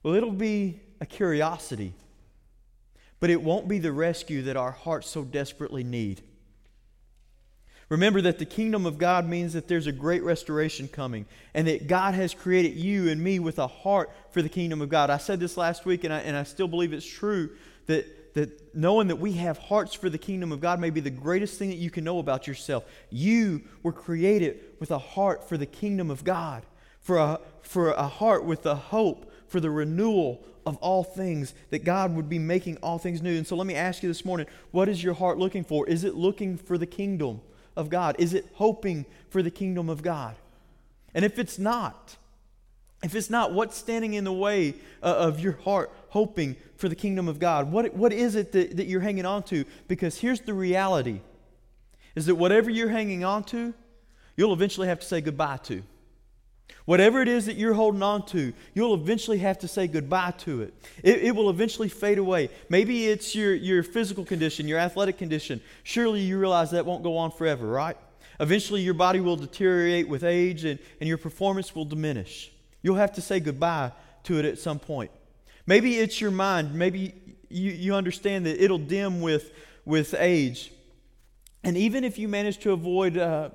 well, 0.01 0.15
it'll 0.15 0.31
be 0.31 0.79
a 0.99 1.05
curiosity, 1.05 1.93
but 3.19 3.29
it 3.29 3.41
won't 3.41 3.67
be 3.67 3.79
the 3.79 3.91
rescue 3.91 4.43
that 4.43 4.57
our 4.57 4.71
hearts 4.71 5.09
so 5.09 5.23
desperately 5.23 5.83
need. 5.83 6.21
Remember 7.89 8.19
that 8.21 8.37
the 8.37 8.45
kingdom 8.45 8.85
of 8.85 8.97
God 8.97 9.25
means 9.27 9.53
that 9.53 9.69
there's 9.69 9.87
a 9.87 9.93
great 9.93 10.21
restoration 10.21 10.89
coming 10.89 11.25
and 11.53 11.67
that 11.67 11.87
God 11.87 12.15
has 12.15 12.33
created 12.33 12.75
you 12.75 13.09
and 13.09 13.23
me 13.23 13.39
with 13.39 13.59
a 13.59 13.67
heart 13.67 14.11
for 14.31 14.41
the 14.41 14.49
kingdom 14.49 14.81
of 14.81 14.89
God. 14.89 15.09
I 15.09 15.17
said 15.17 15.39
this 15.39 15.55
last 15.55 15.85
week 15.85 16.03
and 16.03 16.13
I, 16.13 16.19
and 16.19 16.35
I 16.35 16.43
still 16.43 16.67
believe 16.67 16.91
it's 16.91 17.05
true 17.05 17.51
that, 17.85 18.33
that 18.33 18.75
knowing 18.75 19.07
that 19.07 19.15
we 19.15 19.33
have 19.33 19.57
hearts 19.57 19.93
for 19.93 20.09
the 20.09 20.17
kingdom 20.17 20.51
of 20.51 20.59
God 20.59 20.81
may 20.81 20.89
be 20.89 20.99
the 20.99 21.09
greatest 21.09 21.57
thing 21.57 21.69
that 21.69 21.77
you 21.77 21.89
can 21.89 22.03
know 22.03 22.19
about 22.19 22.45
yourself. 22.45 22.83
You 23.09 23.63
were 23.83 23.93
created 23.93 24.59
with 24.81 24.91
a 24.91 24.99
heart 24.99 25.47
for 25.47 25.55
the 25.55 25.65
kingdom 25.65 26.11
of 26.11 26.25
God, 26.25 26.65
for 26.99 27.17
a, 27.17 27.39
for 27.61 27.91
a 27.91 28.07
heart 28.07 28.43
with 28.43 28.65
a 28.65 28.75
hope 28.75 29.31
for 29.47 29.61
the 29.61 29.71
renewal 29.71 30.43
of 30.67 30.77
all 30.77 31.03
things, 31.03 31.55
that 31.71 31.83
God 31.83 32.15
would 32.15 32.29
be 32.29 32.37
making 32.37 32.77
all 32.83 32.99
things 32.99 33.21
new. 33.21 33.35
And 33.35 33.47
so 33.47 33.55
let 33.55 33.65
me 33.65 33.73
ask 33.73 34.03
you 34.03 34.09
this 34.09 34.23
morning 34.23 34.45
what 34.71 34.87
is 34.89 35.03
your 35.03 35.15
heart 35.15 35.39
looking 35.39 35.63
for? 35.63 35.87
Is 35.87 36.03
it 36.03 36.13
looking 36.13 36.57
for 36.57 36.77
the 36.77 36.85
kingdom? 36.85 37.41
of 37.77 37.89
God? 37.89 38.15
Is 38.19 38.33
it 38.33 38.47
hoping 38.55 39.05
for 39.29 39.41
the 39.41 39.51
kingdom 39.51 39.87
of 39.87 40.01
God? 40.01 40.35
And 41.13 41.23
if 41.23 41.39
it's 41.39 41.57
not, 41.57 42.17
if 43.03 43.15
it's 43.15 43.29
not, 43.29 43.53
what's 43.53 43.77
standing 43.77 44.15
in 44.15 44.23
the 44.23 44.33
way 44.33 44.73
uh, 45.01 45.15
of 45.15 45.39
your 45.39 45.53
heart 45.53 45.91
hoping 46.09 46.57
for 46.75 46.89
the 46.89 46.95
kingdom 46.95 47.27
of 47.27 47.39
God? 47.39 47.71
What, 47.71 47.93
what 47.93 48.11
is 48.11 48.35
it 48.35 48.51
that, 48.51 48.75
that 48.75 48.87
you're 48.87 49.01
hanging 49.01 49.25
on 49.25 49.43
to? 49.43 49.63
Because 49.87 50.17
here's 50.17 50.41
the 50.41 50.53
reality 50.53 51.21
is 52.15 52.25
that 52.25 52.35
whatever 52.35 52.71
you're 52.71 52.89
hanging 52.89 53.23
on 53.23 53.43
to, 53.43 53.75
you'll 54.35 54.53
eventually 54.53 54.87
have 54.87 54.99
to 54.99 55.05
say 55.05 55.21
goodbye 55.21 55.57
to. 55.57 55.83
Whatever 56.85 57.21
it 57.21 57.27
is 57.27 57.47
that 57.47 57.57
you're 57.57 57.73
holding 57.73 58.01
on 58.01 58.25
to, 58.27 58.53
you'll 58.73 58.93
eventually 58.93 59.39
have 59.39 59.59
to 59.59 59.67
say 59.67 59.87
goodbye 59.87 60.31
to 60.39 60.61
it. 60.61 60.73
It, 61.03 61.23
it, 61.23 61.35
will 61.35 61.49
eventually 61.49 61.89
fade 61.89 62.17
away. 62.17 62.49
Maybe 62.69 63.07
it's 63.07 63.35
your, 63.35 63.53
your 63.53 63.83
physical 63.83 64.23
condition, 64.23 64.69
your 64.69 64.79
athletic 64.79 65.17
condition. 65.17 65.59
Surely 65.83 66.21
you 66.21 66.39
realize 66.39 66.71
that 66.71 66.85
won't 66.85 67.03
go 67.03 67.17
on 67.17 67.31
forever, 67.31 67.67
right? 67.67 67.97
Eventually 68.39 68.81
your 68.81 68.93
body 68.93 69.19
will 69.19 69.35
deteriorate 69.35 70.07
with 70.07 70.23
age 70.23 70.63
and, 70.63 70.79
and 71.01 71.09
your 71.09 71.17
performance 71.17 71.75
will 71.75 71.83
diminish. 71.83 72.51
You'll 72.81 72.95
have 72.95 73.11
to 73.13 73.21
say 73.21 73.41
goodbye 73.41 73.91
to 74.23 74.39
it 74.39 74.45
at 74.45 74.57
some 74.57 74.79
point. 74.79 75.11
Maybe 75.65 75.97
it's 75.97 76.21
your 76.21 76.31
mind. 76.31 76.73
Maybe 76.73 77.13
you, 77.49 77.71
you 77.71 77.95
understand 77.95 78.45
that 78.45 78.63
it'll 78.63 78.77
dim 78.77 79.19
with, 79.19 79.51
with 79.83 80.13
age. 80.17 80.71
And 81.63 81.75
even 81.75 82.05
if 82.05 82.17
you 82.17 82.29
manage 82.29 82.59
to 82.59 82.71
avoid 82.71 83.17
uh, 83.17 83.49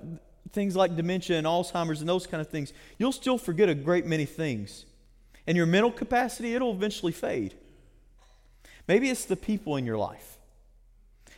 things 0.53 0.77
like 0.77 0.97
dementia 0.97 1.39
and 1.39 1.47
Alzheimer's 1.47 2.01
and 2.01 2.09
those 2.09 2.27
kind 2.27 2.41
of 2.41 2.49
things, 2.49 2.73
you'll 2.99 3.13
still 3.13 3.39
forget 3.39 3.69
a 3.69 3.75
great 3.75 4.07
many 4.07 4.27
things. 4.27 4.85
And 5.47 5.57
your 5.57 5.67
mental 5.67 5.91
capacity, 5.91 6.55
it'll 6.55 6.73
eventually 6.73 7.13
fade. 7.13 7.55
Maybe 8.87 9.09
it's 9.09 9.25
the 9.25 9.37
people 9.37 9.77
in 9.77 9.87
your 9.87 9.99
life. 9.99 10.39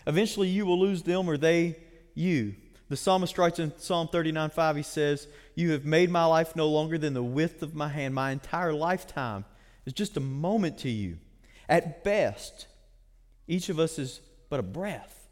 Eventually, 0.07 0.49
you 0.49 0.67
will 0.67 0.79
lose 0.79 1.03
them 1.03 1.29
or 1.29 1.37
they 1.37 1.77
you. 2.15 2.55
The 2.89 2.97
psalmist 2.97 3.39
writes 3.39 3.59
in 3.59 3.73
Psalm 3.79 4.09
39 4.09 4.51
5, 4.51 4.77
he 4.77 4.83
says, 4.83 5.27
You 5.55 5.73
have 5.73 5.85
made 5.85 6.11
my 6.11 6.25
life 6.25 6.55
no 6.55 6.69
longer 6.69 6.99
than 6.99 7.15
the 7.15 7.23
width 7.23 7.63
of 7.63 7.75
my 7.75 7.89
hand. 7.89 8.15
My 8.15 8.31
entire 8.31 8.73
lifetime 8.73 9.45
is 9.87 9.93
just 9.93 10.17
a 10.17 10.21
moment 10.21 10.79
to 10.79 10.91
you. 10.91 11.19
At 11.69 12.05
best, 12.05 12.67
each 13.49 13.69
of 13.69 13.79
us 13.79 13.99
is 13.99 14.21
but 14.51 14.61
a 14.61 14.63
breath. 14.63 15.24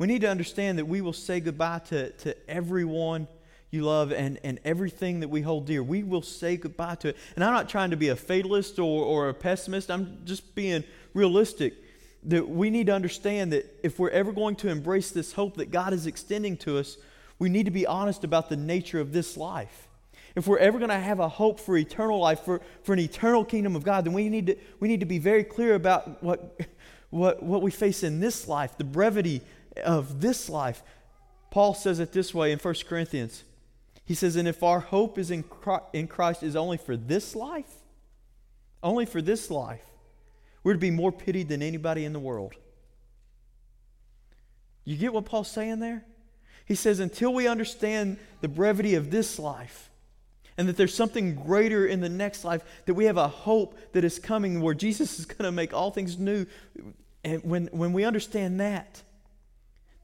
We 0.00 0.06
need 0.06 0.22
to 0.22 0.30
understand 0.30 0.78
that 0.78 0.86
we 0.86 1.02
will 1.02 1.12
say 1.12 1.40
goodbye 1.40 1.80
to, 1.88 2.08
to 2.10 2.34
everyone 2.48 3.28
you 3.70 3.82
love 3.82 4.12
and, 4.12 4.40
and 4.42 4.58
everything 4.64 5.20
that 5.20 5.28
we 5.28 5.42
hold 5.42 5.66
dear. 5.66 5.82
We 5.82 6.04
will 6.04 6.22
say 6.22 6.56
goodbye 6.56 6.94
to 7.00 7.08
it. 7.08 7.18
And 7.34 7.44
I'm 7.44 7.52
not 7.52 7.68
trying 7.68 7.90
to 7.90 7.98
be 7.98 8.08
a 8.08 8.16
fatalist 8.16 8.78
or, 8.78 9.04
or 9.04 9.28
a 9.28 9.34
pessimist, 9.34 9.90
I'm 9.90 10.22
just 10.24 10.54
being 10.54 10.84
realistic. 11.12 11.74
That 12.22 12.48
we 12.48 12.70
need 12.70 12.86
to 12.86 12.94
understand 12.94 13.52
that 13.52 13.78
if 13.82 13.98
we're 13.98 14.08
ever 14.08 14.32
going 14.32 14.56
to 14.56 14.70
embrace 14.70 15.10
this 15.10 15.34
hope 15.34 15.58
that 15.58 15.70
God 15.70 15.92
is 15.92 16.06
extending 16.06 16.56
to 16.58 16.78
us, 16.78 16.96
we 17.38 17.50
need 17.50 17.66
to 17.66 17.70
be 17.70 17.86
honest 17.86 18.24
about 18.24 18.48
the 18.48 18.56
nature 18.56 19.00
of 19.00 19.12
this 19.12 19.36
life. 19.36 19.86
If 20.34 20.46
we're 20.46 20.58
ever 20.58 20.78
going 20.78 20.88
to 20.88 20.98
have 20.98 21.20
a 21.20 21.28
hope 21.28 21.60
for 21.60 21.76
eternal 21.76 22.18
life, 22.18 22.40
for, 22.40 22.62
for 22.84 22.94
an 22.94 23.00
eternal 23.00 23.44
kingdom 23.44 23.76
of 23.76 23.84
God, 23.84 24.06
then 24.06 24.14
we 24.14 24.30
need 24.30 24.46
to, 24.46 24.56
we 24.78 24.88
need 24.88 25.00
to 25.00 25.06
be 25.06 25.18
very 25.18 25.44
clear 25.44 25.74
about 25.74 26.22
what, 26.22 26.58
what, 27.10 27.42
what 27.42 27.60
we 27.60 27.70
face 27.70 28.02
in 28.02 28.18
this 28.18 28.48
life, 28.48 28.78
the 28.78 28.84
brevity 28.84 29.42
of 29.82 30.20
this 30.20 30.48
life. 30.48 30.82
Paul 31.50 31.74
says 31.74 31.98
it 31.98 32.12
this 32.12 32.32
way 32.32 32.52
in 32.52 32.58
1 32.58 32.74
Corinthians 32.88 33.44
he 34.10 34.16
says, 34.16 34.34
and 34.34 34.48
if 34.48 34.64
our 34.64 34.80
hope 34.80 35.18
is 35.18 35.30
in 35.30 35.44
Christ 36.08 36.42
is 36.42 36.56
only 36.56 36.78
for 36.78 36.96
this 36.96 37.36
life, 37.36 37.72
only 38.82 39.06
for 39.06 39.22
this 39.22 39.52
life, 39.52 39.84
we're 40.64 40.72
to 40.72 40.80
be 40.80 40.90
more 40.90 41.12
pitied 41.12 41.48
than 41.48 41.62
anybody 41.62 42.04
in 42.04 42.12
the 42.12 42.18
world. 42.18 42.54
You 44.84 44.96
get 44.96 45.12
what 45.12 45.26
Paul's 45.26 45.48
saying 45.48 45.78
there? 45.78 46.04
He 46.64 46.74
says, 46.74 46.98
until 46.98 47.32
we 47.32 47.46
understand 47.46 48.18
the 48.40 48.48
brevity 48.48 48.96
of 48.96 49.12
this 49.12 49.38
life, 49.38 49.90
and 50.58 50.68
that 50.68 50.76
there's 50.76 50.92
something 50.92 51.36
greater 51.36 51.86
in 51.86 52.00
the 52.00 52.08
next 52.08 52.42
life, 52.44 52.64
that 52.86 52.94
we 52.94 53.04
have 53.04 53.16
a 53.16 53.28
hope 53.28 53.78
that 53.92 54.02
is 54.02 54.18
coming 54.18 54.60
where 54.60 54.74
Jesus 54.74 55.20
is 55.20 55.24
going 55.24 55.44
to 55.44 55.52
make 55.52 55.72
all 55.72 55.92
things 55.92 56.18
new. 56.18 56.46
And 57.22 57.44
when, 57.44 57.68
when 57.68 57.92
we 57.92 58.02
understand 58.02 58.58
that, 58.58 59.04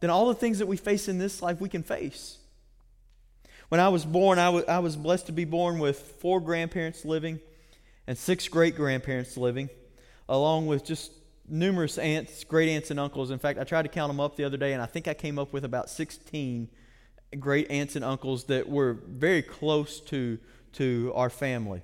then 0.01 0.11
all 0.11 0.29
the 0.29 0.35
things 0.35 0.59
that 0.59 0.67
we 0.67 0.77
face 0.77 1.09
in 1.09 1.19
this 1.19 1.43
life 1.43 1.61
we 1.61 1.69
can 1.69 1.83
face. 1.83 2.39
When 3.69 3.81
I 3.81 3.89
was 3.89 4.05
born, 4.05 4.39
I, 4.39 4.47
w- 4.47 4.65
I 4.69 4.79
was 4.79 4.97
blessed 4.97 5.27
to 5.27 5.33
be 5.33 5.45
born 5.45 5.79
with 5.79 5.99
four 6.21 6.41
grandparents 6.41 7.05
living 7.05 7.41
and 8.07 8.17
six 8.17 8.47
great 8.47 8.77
grandparents 8.77 9.37
living, 9.37 9.69
along 10.29 10.67
with 10.67 10.85
just 10.85 11.13
numerous 11.49 11.99
aunts, 11.99 12.45
great 12.45 12.69
aunts, 12.69 12.91
and 12.91 13.01
uncles. 13.01 13.31
In 13.31 13.39
fact, 13.39 13.59
I 13.59 13.65
tried 13.65 13.83
to 13.83 13.89
count 13.89 14.11
them 14.11 14.21
up 14.21 14.37
the 14.37 14.45
other 14.45 14.57
day, 14.57 14.73
and 14.73 14.83
I 14.83 14.87
think 14.87 15.09
I 15.09 15.15
came 15.15 15.39
up 15.39 15.53
with 15.53 15.65
about 15.65 15.91
16 15.91 16.69
great 17.41 17.71
aunts 17.71 17.97
and 17.97 18.05
uncles 18.05 18.45
that 18.45 18.69
were 18.69 18.95
very 19.07 19.43
close 19.43 20.01
to, 20.01 20.39
to 20.75 21.13
our 21.15 21.31
family. 21.31 21.83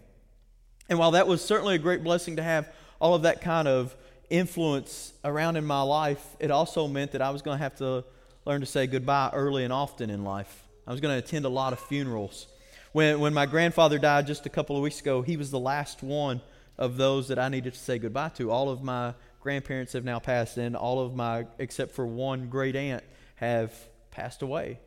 And 0.89 0.99
while 0.99 1.13
that 1.13 1.27
was 1.27 1.45
certainly 1.45 1.75
a 1.75 1.79
great 1.79 2.05
blessing 2.05 2.37
to 2.37 2.43
have 2.43 2.73
all 3.01 3.15
of 3.15 3.23
that 3.23 3.41
kind 3.41 3.67
of 3.67 3.97
influence 4.33 5.13
around 5.25 5.57
in 5.57 5.65
my 5.65 5.83
life, 5.83 6.25
it 6.41 6.51
also 6.51 6.89
meant 6.89 7.13
that 7.13 7.23
I 7.23 7.31
was 7.31 7.43
going 7.43 7.59
to 7.59 7.63
have 7.63 7.77
to 7.77 8.05
learn 8.45 8.61
to 8.61 8.67
say 8.67 8.87
goodbye 8.87 9.31
early 9.33 9.63
and 9.63 9.73
often 9.73 10.11
in 10.11 10.25
life. 10.25 10.65
I 10.87 10.91
was 10.91 11.01
going 11.01 11.15
to 11.15 11.25
attend 11.25 11.45
a 11.45 11.51
lot 11.51 11.73
of 11.73 11.79
funerals. 11.79 12.49
When, 12.93 13.21
when 13.21 13.35
my 13.35 13.47
grandfather 13.47 13.99
died 13.99 14.27
just 14.27 14.47
a 14.47 14.51
couple 14.51 14.75
of 14.75 14.83
weeks 14.83 15.01
ago, 15.01 15.23
he 15.23 15.37
was 15.37 15.51
the 15.51 15.59
last 15.59 16.03
one 16.03 16.41
of 16.79 16.97
those 16.97 17.29
that 17.29 17.39
I 17.39 17.49
needed 17.49 17.75
to 17.75 17.79
say 17.79 17.99
goodbye 17.99 18.31
to. 18.31 18.51
All 18.51 18.71
of 18.71 18.83
my 18.83 19.15
grandparents 19.41 19.93
have 19.93 20.05
now 20.05 20.19
passed, 20.19 20.57
and 20.57 20.75
all 20.75 21.01
of 21.01 21.15
my, 21.15 21.47
except 21.59 21.93
for 21.93 22.07
one 22.07 22.49
great 22.49 22.75
aunt, 22.75 23.05
have 23.37 23.73
passed 24.11 24.43
away. 24.43 24.79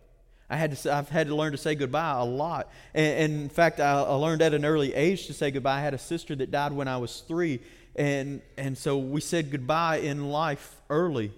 I 0.49 0.57
had 0.57 0.75
to, 0.75 0.93
I've 0.93 1.09
had 1.09 1.27
to 1.27 1.35
learn 1.35 1.51
to 1.53 1.57
say 1.57 1.75
goodbye 1.75 2.19
a 2.19 2.23
lot. 2.23 2.69
And, 2.93 3.19
and 3.19 3.41
in 3.43 3.49
fact, 3.49 3.79
I, 3.79 4.01
I, 4.01 4.13
learned 4.13 4.41
at 4.41 4.53
an 4.53 4.65
early 4.65 4.93
age 4.93 5.27
to 5.27 5.33
say 5.33 5.49
goodbye. 5.49 5.77
I 5.77 5.81
had 5.81 5.93
a 5.93 5.99
sister 5.99 6.35
that 6.35 6.51
died 6.51 6.71
when 6.73 6.87
I 6.87 6.97
was 6.97 7.21
three, 7.21 7.61
and, 7.95 8.41
and 8.57 8.77
so 8.77 8.97
we 8.97 9.21
said 9.21 9.51
goodbye 9.51 9.97
in 9.97 10.29
life 10.29 10.75
early. 10.89 11.31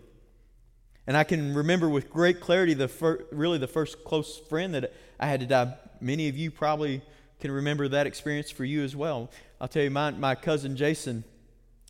And 1.05 1.15
I 1.15 1.23
can 1.23 1.53
remember 1.53 1.87
with 1.87 2.09
great 2.09 2.41
clarity 2.41 2.73
the 2.73 2.87
fir- 2.87 3.25
really 3.31 3.57
the 3.57 3.67
first 3.67 4.03
close 4.03 4.37
friend 4.37 4.73
that 4.73 4.93
I 5.19 5.27
had 5.27 5.39
to 5.39 5.45
die. 5.45 5.73
Many 6.01 6.27
of 6.27 6.37
you 6.37 6.51
probably 6.51 7.01
can 7.39 7.51
remember 7.51 7.87
that 7.87 8.07
experience 8.07 8.49
for 8.49 8.65
you 8.65 8.83
as 8.83 8.95
well. 8.95 9.29
I'll 9.61 9.67
tell 9.67 9.83
you, 9.83 9.91
my, 9.91 10.11
my 10.11 10.35
cousin 10.35 10.75
Jason 10.75 11.23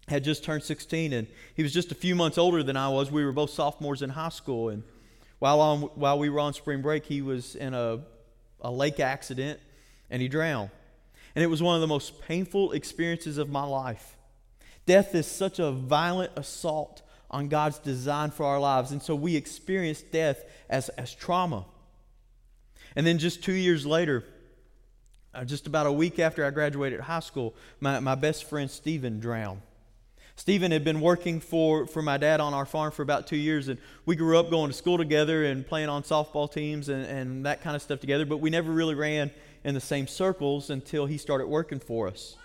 had 0.07 0.23
just 0.23 0.43
turned 0.43 0.63
16, 0.63 1.13
and 1.13 1.27
he 1.55 1.63
was 1.63 1.73
just 1.73 1.91
a 1.91 1.95
few 1.95 2.15
months 2.15 2.37
older 2.37 2.63
than 2.63 2.77
I 2.77 2.89
was. 2.89 3.11
We 3.11 3.25
were 3.25 3.31
both 3.31 3.49
sophomores 3.49 4.01
in 4.01 4.09
high 4.11 4.29
school, 4.29 4.69
and 4.69 4.83
while 5.39 5.59
on 5.59 5.81
while 5.81 6.17
we 6.17 6.29
were 6.29 6.39
on 6.39 6.53
spring 6.53 6.81
break, 6.81 7.05
he 7.05 7.21
was 7.21 7.55
in 7.55 7.73
a 7.73 7.99
a 8.61 8.71
lake 8.71 8.99
accident, 8.99 9.59
and 10.09 10.21
he 10.21 10.27
drowned. 10.27 10.69
And 11.35 11.43
it 11.43 11.47
was 11.47 11.61
one 11.61 11.75
of 11.75 11.81
the 11.81 11.87
most 11.87 12.21
painful 12.21 12.71
experiences 12.71 13.37
of 13.37 13.49
my 13.49 13.63
life. 13.63 14.16
Death 14.87 15.13
is 15.13 15.27
such 15.27 15.59
a 15.59 15.69
violent 15.69 16.31
assault 16.37 17.03
on 17.29 17.49
God's 17.49 17.77
design 17.77 18.31
for 18.31 18.45
our 18.45 18.59
lives. 18.59 18.91
And 18.91 19.03
so 19.03 19.13
we 19.13 19.35
experience 19.35 20.01
death 20.01 20.43
as, 20.69 20.87
as 20.89 21.13
trauma. 21.13 21.65
And 22.95 23.05
then 23.05 23.19
just 23.19 23.43
two 23.43 23.53
years 23.53 23.85
later, 23.85 24.23
uh, 25.35 25.43
just 25.43 25.67
about 25.67 25.85
a 25.87 25.91
week 25.91 26.19
after 26.19 26.45
I 26.45 26.51
graduated 26.51 27.01
high 27.01 27.19
school, 27.19 27.53
my, 27.81 27.99
my 27.99 28.15
best 28.15 28.45
friend 28.45 28.71
Stephen 28.71 29.19
drowned. 29.19 29.61
Stephen 30.37 30.71
had 30.71 30.85
been 30.85 31.01
working 31.01 31.41
for, 31.41 31.85
for 31.85 32.01
my 32.01 32.15
dad 32.15 32.39
on 32.39 32.53
our 32.53 32.65
farm 32.65 32.91
for 32.91 33.01
about 33.01 33.27
two 33.27 33.35
years, 33.35 33.67
and 33.67 33.79
we 34.05 34.15
grew 34.15 34.39
up 34.39 34.49
going 34.49 34.71
to 34.71 34.77
school 34.77 34.97
together 34.97 35.45
and 35.45 35.67
playing 35.67 35.89
on 35.89 36.03
softball 36.03 36.51
teams 36.51 36.89
and, 36.89 37.05
and 37.05 37.45
that 37.45 37.61
kind 37.61 37.75
of 37.75 37.81
stuff 37.81 37.99
together, 37.99 38.25
but 38.25 38.37
we 38.37 38.49
never 38.49 38.71
really 38.71 38.95
ran 38.95 39.31
in 39.63 39.73
the 39.73 39.81
same 39.81 40.07
circles 40.07 40.69
until 40.69 41.07
he 41.07 41.17
started 41.17 41.47
working 41.47 41.79
for 41.79 42.07
us. 42.07 42.37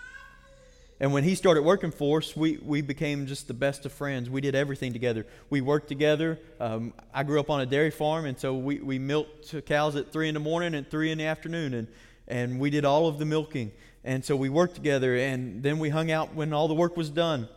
And 1.03 1.11
when 1.11 1.25
he 1.25 1.35
started 1.35 1.63
working 1.63 1.91
for 1.91 2.19
us, 2.19 2.33
we, 2.33 2.55
we 2.63 2.79
became 2.79 3.25
just 3.25 3.49
the 3.49 3.53
best 3.53 3.85
of 3.85 3.91
friends. 3.91 4.29
We 4.29 4.39
did 4.39 4.55
everything 4.55 4.93
together. 4.93 5.25
We 5.49 5.59
worked 5.59 5.89
together. 5.89 6.39
Um, 6.61 6.93
I 7.13 7.23
grew 7.23 7.41
up 7.41 7.49
on 7.49 7.59
a 7.59 7.65
dairy 7.65 7.91
farm, 7.91 8.23
and 8.23 8.39
so 8.39 8.55
we, 8.55 8.79
we 8.79 8.99
milked 8.99 9.65
cows 9.65 9.97
at 9.97 10.13
3 10.13 10.29
in 10.29 10.33
the 10.33 10.39
morning 10.39 10.73
and 10.73 10.89
3 10.89 11.11
in 11.11 11.17
the 11.17 11.25
afternoon, 11.25 11.73
and, 11.73 11.87
and 12.29 12.57
we 12.57 12.69
did 12.69 12.85
all 12.85 13.09
of 13.09 13.19
the 13.19 13.25
milking. 13.25 13.73
And 14.05 14.23
so 14.23 14.37
we 14.37 14.47
worked 14.47 14.75
together, 14.75 15.13
and 15.17 15.61
then 15.61 15.77
we 15.77 15.89
hung 15.89 16.09
out 16.09 16.35
when 16.35 16.53
all 16.53 16.69
the 16.69 16.73
work 16.73 16.95
was 16.95 17.09
done. 17.09 17.49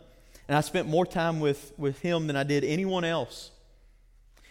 And 0.49 0.57
I 0.57 0.59
spent 0.59 0.89
more 0.89 1.05
time 1.05 1.39
with, 1.39 1.71
with 1.77 2.01
him 2.01 2.27
than 2.27 2.35
I 2.35 2.43
did 2.43 2.65
anyone 2.65 3.05
else. 3.05 3.51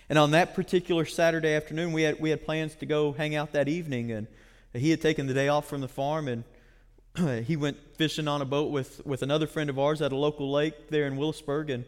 And 0.08 0.18
on 0.18 0.30
that 0.30 0.54
particular 0.54 1.04
Saturday 1.04 1.52
afternoon, 1.52 1.92
we 1.92 2.00
had, 2.00 2.18
we 2.18 2.30
had 2.30 2.46
plans 2.46 2.74
to 2.76 2.86
go 2.86 3.12
hang 3.12 3.34
out 3.34 3.52
that 3.52 3.68
evening, 3.68 4.10
and 4.10 4.26
he 4.72 4.88
had 4.88 5.02
taken 5.02 5.26
the 5.26 5.34
day 5.34 5.48
off 5.48 5.68
from 5.68 5.82
the 5.82 5.88
farm, 5.88 6.28
and 6.28 6.44
he 7.44 7.56
went 7.56 7.78
fishing 7.96 8.28
on 8.28 8.42
a 8.42 8.44
boat 8.44 8.70
with, 8.70 9.04
with 9.06 9.22
another 9.22 9.46
friend 9.46 9.70
of 9.70 9.78
ours 9.78 10.02
at 10.02 10.12
a 10.12 10.16
local 10.16 10.50
lake 10.50 10.88
there 10.88 11.06
in 11.06 11.16
Willisburg. 11.16 11.70
And 11.70 11.84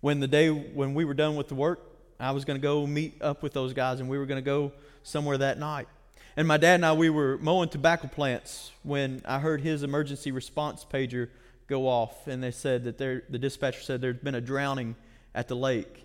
when 0.00 0.20
the 0.20 0.26
day 0.26 0.50
when 0.50 0.94
we 0.94 1.04
were 1.04 1.14
done 1.14 1.36
with 1.36 1.48
the 1.48 1.54
work, 1.54 1.80
I 2.18 2.32
was 2.32 2.44
going 2.44 2.60
to 2.60 2.62
go 2.62 2.86
meet 2.86 3.20
up 3.20 3.42
with 3.42 3.52
those 3.52 3.72
guys, 3.72 4.00
and 4.00 4.08
we 4.08 4.18
were 4.18 4.26
going 4.26 4.42
to 4.42 4.44
go 4.44 4.72
somewhere 5.02 5.38
that 5.38 5.58
night. 5.58 5.88
And 6.36 6.48
my 6.48 6.56
dad 6.56 6.76
and 6.76 6.86
I, 6.86 6.92
we 6.92 7.10
were 7.10 7.38
mowing 7.38 7.68
tobacco 7.68 8.08
plants 8.08 8.72
when 8.82 9.22
I 9.24 9.38
heard 9.38 9.60
his 9.60 9.82
emergency 9.82 10.32
response 10.32 10.84
pager 10.90 11.28
go 11.68 11.86
off, 11.86 12.26
and 12.26 12.42
they 12.42 12.50
said 12.50 12.84
that 12.84 12.98
there, 12.98 13.22
the 13.28 13.38
dispatcher 13.38 13.80
said 13.80 14.00
there'd 14.00 14.24
been 14.24 14.34
a 14.34 14.40
drowning 14.40 14.96
at 15.34 15.48
the 15.48 15.56
lake. 15.56 16.04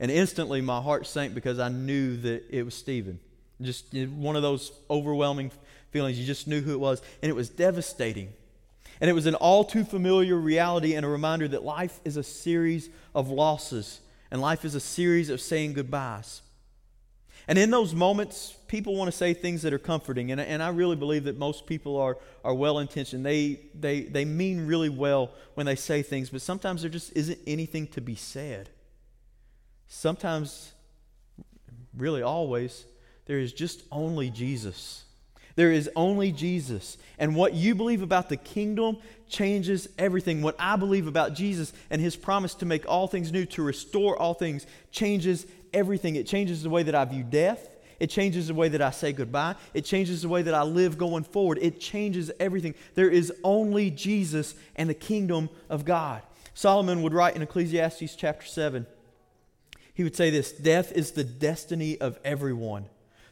And 0.00 0.10
instantly 0.10 0.60
my 0.60 0.80
heart 0.80 1.06
sank 1.06 1.34
because 1.34 1.58
I 1.58 1.68
knew 1.68 2.16
that 2.18 2.44
it 2.50 2.64
was 2.64 2.74
Stephen. 2.74 3.20
Just 3.60 3.92
one 3.94 4.36
of 4.36 4.42
those 4.42 4.72
overwhelming 4.88 5.50
feelings. 5.90 6.18
You 6.18 6.26
just 6.26 6.46
knew 6.46 6.60
who 6.60 6.72
it 6.72 6.80
was. 6.80 7.02
And 7.22 7.30
it 7.30 7.34
was 7.34 7.48
devastating. 7.48 8.32
And 9.00 9.08
it 9.08 9.12
was 9.12 9.26
an 9.26 9.34
all 9.34 9.64
too 9.64 9.84
familiar 9.84 10.36
reality 10.36 10.94
and 10.94 11.06
a 11.06 11.08
reminder 11.08 11.48
that 11.48 11.62
life 11.62 12.00
is 12.04 12.16
a 12.16 12.22
series 12.22 12.90
of 13.14 13.28
losses 13.28 14.00
and 14.30 14.40
life 14.40 14.64
is 14.64 14.74
a 14.74 14.80
series 14.80 15.30
of 15.30 15.40
saying 15.40 15.74
goodbyes. 15.74 16.42
And 17.46 17.58
in 17.58 17.70
those 17.70 17.94
moments, 17.94 18.54
people 18.66 18.94
want 18.94 19.10
to 19.10 19.16
say 19.16 19.32
things 19.32 19.62
that 19.62 19.72
are 19.72 19.78
comforting. 19.78 20.30
And, 20.30 20.40
and 20.40 20.62
I 20.62 20.68
really 20.68 20.96
believe 20.96 21.24
that 21.24 21.38
most 21.38 21.66
people 21.66 21.96
are, 21.96 22.18
are 22.44 22.52
well 22.52 22.78
intentioned. 22.78 23.24
They, 23.24 23.60
they, 23.74 24.02
they 24.02 24.26
mean 24.26 24.66
really 24.66 24.90
well 24.90 25.32
when 25.54 25.64
they 25.64 25.76
say 25.76 26.02
things, 26.02 26.28
but 26.28 26.42
sometimes 26.42 26.82
there 26.82 26.90
just 26.90 27.16
isn't 27.16 27.38
anything 27.46 27.86
to 27.88 28.02
be 28.02 28.16
said. 28.16 28.68
Sometimes, 29.86 30.72
really 31.96 32.20
always, 32.20 32.84
there 33.24 33.38
is 33.38 33.54
just 33.54 33.82
only 33.90 34.28
Jesus. 34.28 35.04
There 35.58 35.72
is 35.72 35.90
only 35.96 36.30
Jesus. 36.30 36.98
And 37.18 37.34
what 37.34 37.52
you 37.52 37.74
believe 37.74 38.00
about 38.00 38.28
the 38.28 38.36
kingdom 38.36 38.98
changes 39.28 39.88
everything. 39.98 40.40
What 40.40 40.54
I 40.56 40.76
believe 40.76 41.08
about 41.08 41.34
Jesus 41.34 41.72
and 41.90 42.00
his 42.00 42.14
promise 42.14 42.54
to 42.54 42.64
make 42.64 42.88
all 42.88 43.08
things 43.08 43.32
new, 43.32 43.44
to 43.46 43.62
restore 43.64 44.16
all 44.16 44.34
things, 44.34 44.68
changes 44.92 45.48
everything. 45.74 46.14
It 46.14 46.28
changes 46.28 46.62
the 46.62 46.70
way 46.70 46.84
that 46.84 46.94
I 46.94 47.04
view 47.06 47.24
death. 47.24 47.70
It 47.98 48.06
changes 48.06 48.46
the 48.46 48.54
way 48.54 48.68
that 48.68 48.80
I 48.80 48.92
say 48.92 49.12
goodbye. 49.12 49.56
It 49.74 49.84
changes 49.84 50.22
the 50.22 50.28
way 50.28 50.42
that 50.42 50.54
I 50.54 50.62
live 50.62 50.96
going 50.96 51.24
forward. 51.24 51.58
It 51.60 51.80
changes 51.80 52.30
everything. 52.38 52.76
There 52.94 53.10
is 53.10 53.32
only 53.42 53.90
Jesus 53.90 54.54
and 54.76 54.88
the 54.88 54.94
kingdom 54.94 55.50
of 55.68 55.84
God. 55.84 56.22
Solomon 56.54 57.02
would 57.02 57.14
write 57.14 57.34
in 57.34 57.42
Ecclesiastes 57.42 58.14
chapter 58.14 58.46
7, 58.46 58.86
he 59.92 60.04
would 60.04 60.14
say 60.14 60.30
this 60.30 60.52
Death 60.52 60.92
is 60.92 61.10
the 61.10 61.24
destiny 61.24 62.00
of 62.00 62.16
everyone. 62.22 62.84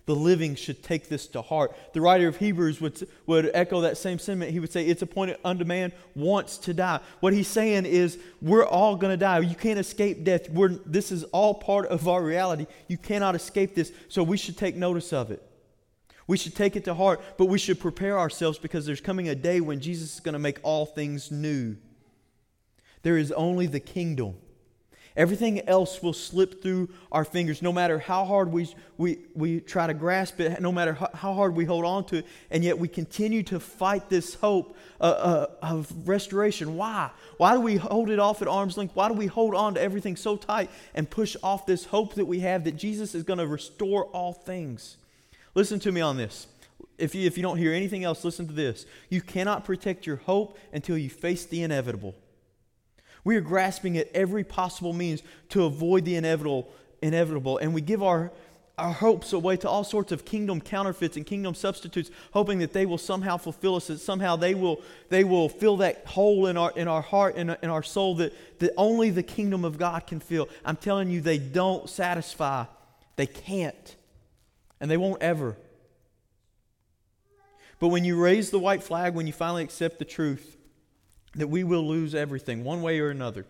The 0.07 0.15
living 0.15 0.55
should 0.55 0.85
take 0.85 1.09
this 1.09 1.27
to 1.29 1.43
heart. 1.43 1.77
The 1.93 2.01
writer 2.01 2.29
of 2.29 2.37
Hebrews 2.37 2.81
would, 2.81 3.09
would 3.27 3.51
echo 3.53 3.81
that 3.81 3.99
same 3.99 4.21
sentiment. 4.21 4.53
He 4.53 4.61
would 4.61 4.71
say, 4.71 4.87
It's 4.87 5.03
appointed 5.03 5.39
unto 5.45 5.65
man 5.65 5.93
wants 6.15 6.59
to 6.59 6.73
die. 6.73 7.01
What 7.19 7.33
he's 7.33 7.49
saying 7.49 7.87
is, 7.87 8.17
We're 8.41 8.65
all 8.65 8.95
going 8.95 9.13
to 9.13 9.17
die. 9.17 9.41
You 9.41 9.57
can't 9.57 9.81
escape 9.81 10.23
death. 10.23 10.49
We're, 10.49 10.69
this 10.87 11.11
is 11.11 11.25
all 11.25 11.55
part 11.55 11.87
of 11.87 12.07
our 12.07 12.23
reality. 12.23 12.67
You 12.87 12.99
cannot 12.99 13.35
escape 13.35 13.75
this. 13.75 13.93
So 14.09 14.23
we 14.23 14.37
should 14.37 14.57
take 14.57 14.77
notice 14.77 15.13
of 15.13 15.33
it. 15.33 15.43
We 16.29 16.37
should 16.37 16.55
take 16.55 16.77
it 16.77 16.85
to 16.85 16.95
heart, 16.95 17.21
but 17.37 17.47
we 17.47 17.59
should 17.59 17.81
prepare 17.81 18.19
ourselves 18.19 18.59
because 18.59 18.87
there's 18.87 19.01
coming 19.01 19.29
a 19.29 19.35
day 19.35 19.61
when 19.61 19.81
Jesus 19.81 20.15
is 20.15 20.21
going 20.21 20.35
to 20.35 20.39
make 20.39 20.59
all 20.63 20.87
things 20.87 21.31
new. 21.33 21.77
There 23.03 23.17
is 23.17 23.33
only 23.33 23.67
the 23.67 23.81
kingdom. 23.81 24.37
Everything 25.17 25.67
else 25.67 26.03
will 26.03 26.13
slip 26.13 26.63
through 26.63 26.91
our 27.11 27.25
fingers, 27.25 27.63
no 27.63 27.73
matter 27.73 27.99
how 27.99 28.27
hard 28.27 28.53
we, 28.53 28.69
we, 28.99 29.19
we 29.35 29.61
try 29.61 29.87
to 29.87 29.95
grasp 29.95 30.41
it, 30.41 30.61
no 30.61 30.71
matter 30.71 30.93
how 30.93 31.33
hard 31.33 31.55
we 31.55 31.65
hold 31.65 31.87
on 31.87 32.05
to 32.07 32.19
it, 32.19 32.27
and 32.51 32.63
yet 32.63 32.79
we 32.79 32.87
continue 32.87 33.43
to 33.45 33.59
fight 33.59 34.11
this 34.11 34.35
hope 34.35 34.77
uh, 35.01 35.05
uh, 35.05 35.47
of 35.63 35.91
restoration. 36.07 36.77
Why? 36.77 37.11
Why 37.39 37.55
do 37.55 37.61
we 37.61 37.77
hold 37.77 38.11
it 38.11 38.19
off 38.19 38.43
at 38.43 38.49
arm's 38.49 38.77
length? 38.77 38.95
Why 38.95 39.09
do 39.09 39.15
we 39.15 39.27
hold 39.27 39.55
on 39.55 39.75
to 39.75 39.81
everything 39.81 40.17
so 40.17 40.37
tight 40.37 40.71
and 40.95 41.09
push 41.09 41.35
off 41.43 41.65
this 41.65 41.87
hope 41.87 42.15
that 42.15 42.27
we 42.27 42.41
have 42.41 42.65
that 42.65 42.77
Jesus 42.77 43.15
is 43.15 43.23
going 43.23 43.39
to 43.39 43.47
restore 43.47 44.05
all 44.07 44.35
things? 44.35 44.99
Listen 45.55 45.81
to 45.81 45.93
me 45.93 46.03
on 46.03 46.19
this. 46.19 46.47
If 46.99 47.15
you, 47.15 47.27
if 47.27 47.39
you 47.39 47.43
don't 47.43 47.57
hear 47.57 47.73
anything 47.73 48.05
else, 48.05 48.23
listen 48.23 48.47
to 48.49 48.53
this. 48.53 48.85
You 49.09 49.23
cannot 49.23 49.65
protect 49.65 50.07
your 50.07 50.17
hope 50.17 50.59
until 50.75 50.99
you 50.99 51.09
face 51.09 51.47
the 51.47 51.63
inevitable. 51.63 52.15
We 53.27 53.35
are 53.35 53.41
grasping 53.41 53.99
at 53.99 54.09
every 54.15 54.45
possible 54.45 54.93
means 54.93 55.21
to 55.49 55.65
avoid 55.65 56.05
the 56.05 56.15
inevitable, 56.15 56.71
inevitable 57.03 57.59
and 57.59 57.75
we 57.75 57.81
give 57.81 58.01
our, 58.01 58.31
our 58.79 58.93
hopes 58.93 59.33
away 59.33 59.57
to 59.57 59.69
all 59.69 59.83
sorts 59.83 60.13
of 60.13 60.25
kingdom 60.25 60.61
counterfeits 60.61 61.17
and 61.17 61.27
kingdom 61.27 61.57
substitutes, 61.57 62.09
hoping 62.31 62.61
that 62.61 62.73
they 62.73 62.87
will 62.87 62.99
somehow 62.99 63.37
fulfill 63.37 63.75
us, 63.75 63.89
that 63.89 63.99
somehow 63.99 64.37
they 64.37 64.55
will, 64.55 64.81
they 65.09 65.25
will 65.25 65.49
fill 65.49 65.79
that 65.79 66.07
hole 66.07 66.47
in 66.47 66.57
our, 66.57 66.71
in 66.77 66.87
our 66.87 67.03
heart 67.03 67.35
and 67.37 67.59
in 67.63 67.69
our 67.69 67.83
soul 67.83 68.15
that, 68.15 68.33
that 68.61 68.73
only 68.77 69.11
the 69.11 69.25
kingdom 69.25 69.65
of 69.65 69.77
God 69.77 70.07
can 70.07 70.21
fill. 70.21 70.49
I'm 70.65 70.77
telling 70.77 71.11
you, 71.11 71.21
they 71.21 71.39
don't 71.39 71.91
satisfy. 71.91 72.67
They 73.17 73.27
can't. 73.27 73.97
And 74.81 74.89
they 74.89 74.97
won't 74.97 75.21
ever. 75.21 75.57
But 77.81 77.89
when 77.89 78.05
you 78.05 78.23
raise 78.23 78.51
the 78.51 78.61
white 78.61 78.85
flag, 78.85 79.15
when 79.15 79.27
you 79.27 79.33
finally 79.33 79.65
accept 79.65 79.99
the 79.99 80.05
truth, 80.05 80.56
that 81.37 81.49
we 81.49 81.65
will 81.65 81.87
lose 81.87 82.15
everything 82.15 82.65
one 82.65 82.83
way 82.83 82.99
or 82.99 83.11
another, 83.11 83.47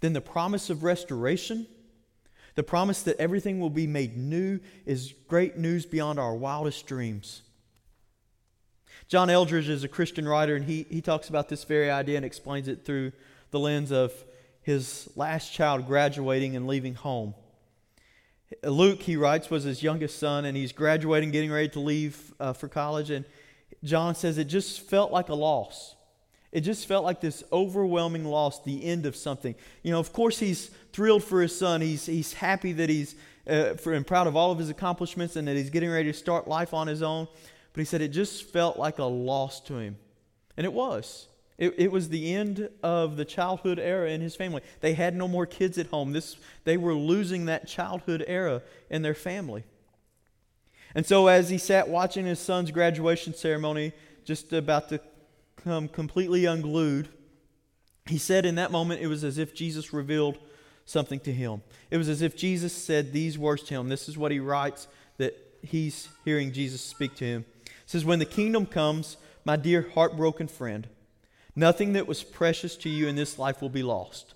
then 0.00 0.12
the 0.12 0.20
promise 0.20 0.70
of 0.70 0.82
restoration, 0.82 1.66
the 2.54 2.62
promise 2.62 3.02
that 3.02 3.18
everything 3.18 3.60
will 3.60 3.70
be 3.70 3.86
made 3.86 4.16
new, 4.16 4.60
is 4.84 5.14
great 5.28 5.56
news 5.56 5.86
beyond 5.86 6.18
our 6.18 6.34
wildest 6.34 6.86
dreams. 6.86 7.42
John 9.08 9.28
Eldredge 9.28 9.68
is 9.68 9.84
a 9.84 9.88
Christian 9.88 10.26
writer, 10.26 10.56
and 10.56 10.64
he, 10.64 10.86
he 10.88 11.00
talks 11.00 11.28
about 11.28 11.48
this 11.48 11.64
very 11.64 11.90
idea 11.90 12.16
and 12.16 12.24
explains 12.24 12.68
it 12.68 12.84
through 12.84 13.12
the 13.50 13.58
lens 13.58 13.92
of 13.92 14.12
his 14.62 15.10
last 15.14 15.52
child 15.52 15.86
graduating 15.86 16.56
and 16.56 16.66
leaving 16.66 16.94
home. 16.94 17.34
Luke, 18.62 19.02
he 19.02 19.16
writes, 19.16 19.50
was 19.50 19.64
his 19.64 19.82
youngest 19.82 20.18
son, 20.18 20.44
and 20.44 20.56
he's 20.56 20.72
graduating, 20.72 21.30
getting 21.30 21.52
ready 21.52 21.68
to 21.68 21.80
leave 21.80 22.32
uh, 22.40 22.52
for 22.52 22.68
college. 22.68 23.10
And 23.10 23.24
John 23.82 24.14
says 24.14 24.38
it 24.38 24.44
just 24.44 24.80
felt 24.80 25.12
like 25.12 25.28
a 25.28 25.34
loss. 25.34 25.94
It 26.54 26.60
just 26.60 26.86
felt 26.86 27.04
like 27.04 27.20
this 27.20 27.42
overwhelming 27.52 28.24
loss, 28.24 28.62
the 28.62 28.84
end 28.84 29.06
of 29.06 29.16
something. 29.16 29.56
You 29.82 29.90
know, 29.90 29.98
of 29.98 30.12
course, 30.12 30.38
he's 30.38 30.70
thrilled 30.92 31.24
for 31.24 31.42
his 31.42 31.58
son. 31.58 31.80
He's, 31.80 32.06
he's 32.06 32.32
happy 32.32 32.72
that 32.74 32.88
he's 32.88 33.16
uh, 33.48 33.74
for, 33.74 33.92
and 33.92 34.06
proud 34.06 34.28
of 34.28 34.36
all 34.36 34.52
of 34.52 34.58
his 34.58 34.70
accomplishments 34.70 35.34
and 35.34 35.48
that 35.48 35.56
he's 35.56 35.68
getting 35.68 35.90
ready 35.90 36.12
to 36.12 36.16
start 36.16 36.46
life 36.46 36.72
on 36.72 36.86
his 36.86 37.02
own. 37.02 37.26
But 37.72 37.80
he 37.80 37.84
said 37.84 38.00
it 38.02 38.08
just 38.08 38.44
felt 38.44 38.78
like 38.78 39.00
a 39.00 39.04
loss 39.04 39.60
to 39.62 39.78
him. 39.78 39.96
And 40.56 40.64
it 40.64 40.72
was. 40.72 41.26
It, 41.58 41.74
it 41.76 41.90
was 41.90 42.08
the 42.08 42.32
end 42.32 42.68
of 42.84 43.16
the 43.16 43.24
childhood 43.24 43.80
era 43.80 44.08
in 44.08 44.20
his 44.20 44.36
family. 44.36 44.62
They 44.80 44.94
had 44.94 45.16
no 45.16 45.26
more 45.26 45.46
kids 45.46 45.76
at 45.76 45.88
home. 45.88 46.12
This, 46.12 46.36
they 46.62 46.76
were 46.76 46.94
losing 46.94 47.46
that 47.46 47.66
childhood 47.66 48.24
era 48.28 48.62
in 48.90 49.02
their 49.02 49.14
family. 49.14 49.64
And 50.94 51.04
so, 51.04 51.26
as 51.26 51.50
he 51.50 51.58
sat 51.58 51.88
watching 51.88 52.26
his 52.26 52.38
son's 52.38 52.70
graduation 52.70 53.34
ceremony, 53.34 53.92
just 54.24 54.52
about 54.52 54.88
to 54.90 55.00
come 55.64 55.88
completely 55.88 56.44
unglued, 56.44 57.08
he 58.06 58.18
said 58.18 58.44
in 58.44 58.56
that 58.56 58.70
moment 58.70 59.00
it 59.00 59.06
was 59.06 59.24
as 59.24 59.38
if 59.38 59.54
Jesus 59.54 59.94
revealed 59.94 60.38
something 60.84 61.18
to 61.20 61.32
him. 61.32 61.62
It 61.90 61.96
was 61.96 62.10
as 62.10 62.20
if 62.20 62.36
Jesus 62.36 62.72
said 62.72 63.12
these 63.12 63.38
words 63.38 63.62
to 63.64 63.74
him. 63.74 63.88
This 63.88 64.08
is 64.08 64.18
what 64.18 64.30
he 64.30 64.40
writes 64.40 64.86
that 65.16 65.34
he's 65.62 66.08
hearing 66.24 66.52
Jesus 66.52 66.82
speak 66.82 67.14
to 67.16 67.24
him. 67.24 67.44
It 67.64 67.70
says, 67.86 68.04
When 68.04 68.18
the 68.18 68.26
kingdom 68.26 68.66
comes, 68.66 69.16
my 69.44 69.56
dear 69.56 69.88
heartbroken 69.94 70.48
friend, 70.48 70.86
nothing 71.56 71.94
that 71.94 72.06
was 72.06 72.22
precious 72.22 72.76
to 72.76 72.90
you 72.90 73.08
in 73.08 73.16
this 73.16 73.38
life 73.38 73.62
will 73.62 73.70
be 73.70 73.82
lost. 73.82 74.34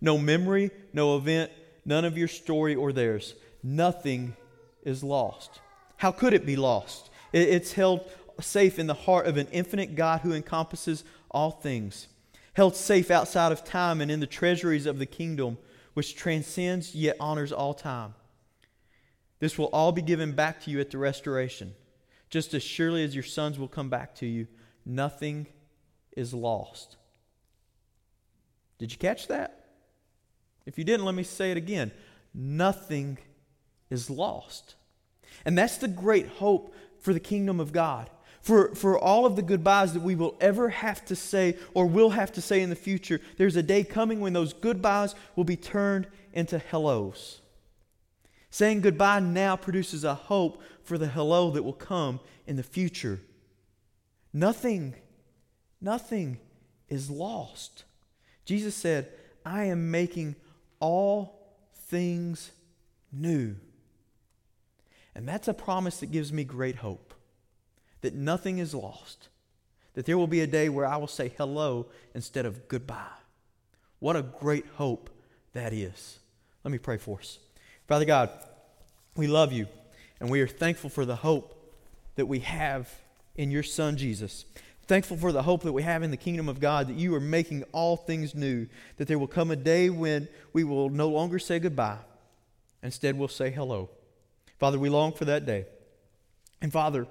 No 0.00 0.18
memory, 0.18 0.72
no 0.92 1.16
event, 1.16 1.52
none 1.84 2.04
of 2.04 2.18
your 2.18 2.28
story 2.28 2.74
or 2.74 2.92
theirs. 2.92 3.34
Nothing 3.62 4.36
is 4.82 5.04
lost. 5.04 5.60
How 5.98 6.10
could 6.10 6.34
it 6.34 6.44
be 6.44 6.56
lost? 6.56 7.10
It's 7.32 7.72
held 7.72 8.10
safe 8.40 8.78
in 8.78 8.86
the 8.86 8.94
heart 8.94 9.26
of 9.26 9.36
an 9.36 9.48
infinite 9.52 9.94
God 9.94 10.20
who 10.20 10.32
encompasses 10.32 11.04
all 11.30 11.50
things, 11.50 12.08
held 12.54 12.76
safe 12.76 13.10
outside 13.10 13.52
of 13.52 13.64
time 13.64 14.00
and 14.00 14.10
in 14.10 14.20
the 14.20 14.26
treasuries 14.26 14.86
of 14.86 14.98
the 14.98 15.06
kingdom, 15.06 15.58
which 15.94 16.16
transcends 16.16 16.94
yet 16.94 17.16
honors 17.20 17.52
all 17.52 17.74
time. 17.74 18.14
This 19.40 19.58
will 19.58 19.66
all 19.66 19.92
be 19.92 20.02
given 20.02 20.32
back 20.32 20.62
to 20.62 20.70
you 20.70 20.80
at 20.80 20.90
the 20.90 20.98
restoration. 20.98 21.74
Just 22.30 22.54
as 22.54 22.62
surely 22.62 23.04
as 23.04 23.14
your 23.14 23.24
sons 23.24 23.58
will 23.58 23.68
come 23.68 23.90
back 23.90 24.14
to 24.16 24.26
you, 24.26 24.46
nothing 24.84 25.46
is 26.16 26.32
lost. 26.32 26.96
Did 28.78 28.90
you 28.92 28.98
catch 28.98 29.28
that? 29.28 29.66
If 30.66 30.78
you 30.78 30.84
didn't, 30.84 31.06
let 31.06 31.14
me 31.14 31.22
say 31.22 31.50
it 31.50 31.56
again. 31.56 31.92
Nothing 32.32 33.18
is 33.90 34.10
lost. 34.10 34.74
And 35.44 35.56
that's 35.56 35.76
the 35.76 35.88
great 35.88 36.26
hope 36.26 36.74
for 37.00 37.12
the 37.12 37.20
kingdom 37.20 37.60
of 37.60 37.72
God 37.72 38.10
for, 38.44 38.74
for 38.74 38.98
all 38.98 39.24
of 39.24 39.36
the 39.36 39.42
goodbyes 39.42 39.94
that 39.94 40.02
we 40.02 40.14
will 40.14 40.36
ever 40.38 40.68
have 40.68 41.02
to 41.06 41.16
say 41.16 41.56
or 41.72 41.86
will 41.86 42.10
have 42.10 42.30
to 42.32 42.42
say 42.42 42.60
in 42.60 42.68
the 42.68 42.76
future. 42.76 43.18
There's 43.38 43.56
a 43.56 43.62
day 43.62 43.84
coming 43.84 44.20
when 44.20 44.34
those 44.34 44.52
goodbyes 44.52 45.14
will 45.34 45.44
be 45.44 45.56
turned 45.56 46.06
into 46.34 46.58
hellos. 46.58 47.40
Saying 48.50 48.82
goodbye 48.82 49.20
now 49.20 49.56
produces 49.56 50.04
a 50.04 50.14
hope 50.14 50.62
for 50.82 50.98
the 50.98 51.06
hello 51.06 51.52
that 51.52 51.62
will 51.62 51.72
come 51.72 52.20
in 52.46 52.56
the 52.56 52.62
future. 52.62 53.18
Nothing, 54.30 54.94
nothing 55.80 56.36
is 56.86 57.08
lost. 57.08 57.84
Jesus 58.44 58.74
said, 58.74 59.08
I 59.46 59.64
am 59.64 59.90
making 59.90 60.36
all 60.80 61.56
things 61.72 62.52
new. 63.10 63.56
And 65.14 65.26
that's 65.26 65.48
a 65.48 65.54
promise 65.54 66.00
that 66.00 66.12
gives 66.12 66.30
me 66.30 66.44
great 66.44 66.76
hope 66.76 67.13
that 68.04 68.14
nothing 68.14 68.58
is 68.58 68.74
lost, 68.74 69.28
that 69.94 70.04
there 70.04 70.18
will 70.18 70.26
be 70.26 70.42
a 70.42 70.46
day 70.46 70.68
where 70.68 70.84
I 70.84 70.98
will 70.98 71.06
say 71.06 71.32
hello 71.38 71.86
instead 72.14 72.44
of 72.44 72.68
goodbye. 72.68 73.16
What 73.98 74.14
a 74.14 74.20
great 74.20 74.66
hope 74.76 75.08
that 75.54 75.72
is. 75.72 76.18
Let 76.64 76.70
me 76.70 76.76
pray 76.76 76.98
for 76.98 77.18
us. 77.18 77.38
Father 77.88 78.04
God, 78.04 78.28
we 79.16 79.26
love 79.26 79.54
you 79.54 79.66
and 80.20 80.28
we 80.28 80.42
are 80.42 80.46
thankful 80.46 80.90
for 80.90 81.06
the 81.06 81.16
hope 81.16 81.74
that 82.16 82.26
we 82.26 82.40
have 82.40 82.92
in 83.36 83.50
your 83.50 83.62
Son 83.62 83.96
Jesus. 83.96 84.44
Thankful 84.86 85.16
for 85.16 85.32
the 85.32 85.42
hope 85.42 85.62
that 85.62 85.72
we 85.72 85.82
have 85.82 86.02
in 86.02 86.10
the 86.10 86.18
kingdom 86.18 86.46
of 86.46 86.60
God, 86.60 86.88
that 86.88 86.96
you 86.96 87.14
are 87.14 87.20
making 87.20 87.62
all 87.72 87.96
things 87.96 88.34
new, 88.34 88.66
that 88.98 89.08
there 89.08 89.18
will 89.18 89.26
come 89.26 89.50
a 89.50 89.56
day 89.56 89.88
when 89.88 90.28
we 90.52 90.62
will 90.62 90.90
no 90.90 91.08
longer 91.08 91.38
say 91.38 91.58
goodbye. 91.58 92.00
Instead, 92.82 93.18
we'll 93.18 93.28
say 93.28 93.50
hello. 93.50 93.88
Father, 94.58 94.78
we 94.78 94.90
long 94.90 95.12
for 95.12 95.24
that 95.24 95.46
day. 95.46 95.64
And 96.60 96.70
Father, 96.70 97.06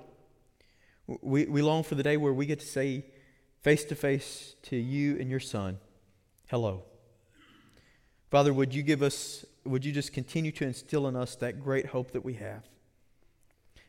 we, 1.07 1.45
we 1.45 1.61
long 1.61 1.83
for 1.83 1.95
the 1.95 2.03
day 2.03 2.17
where 2.17 2.33
we 2.33 2.45
get 2.45 2.59
to 2.59 2.65
say 2.65 3.05
face 3.61 3.85
to 3.85 3.95
face 3.95 4.55
to 4.63 4.75
you 4.75 5.17
and 5.19 5.29
your 5.29 5.39
son, 5.39 5.79
hello. 6.49 6.83
Father, 8.29 8.53
would 8.53 8.73
you 8.73 8.83
give 8.83 9.01
us, 9.01 9.45
would 9.63 9.85
you 9.85 9.91
just 9.91 10.11
continue 10.11 10.51
to 10.53 10.65
instill 10.65 11.07
in 11.07 11.15
us 11.15 11.35
that 11.35 11.61
great 11.63 11.87
hope 11.87 12.11
that 12.11 12.25
we 12.25 12.33
have? 12.35 12.63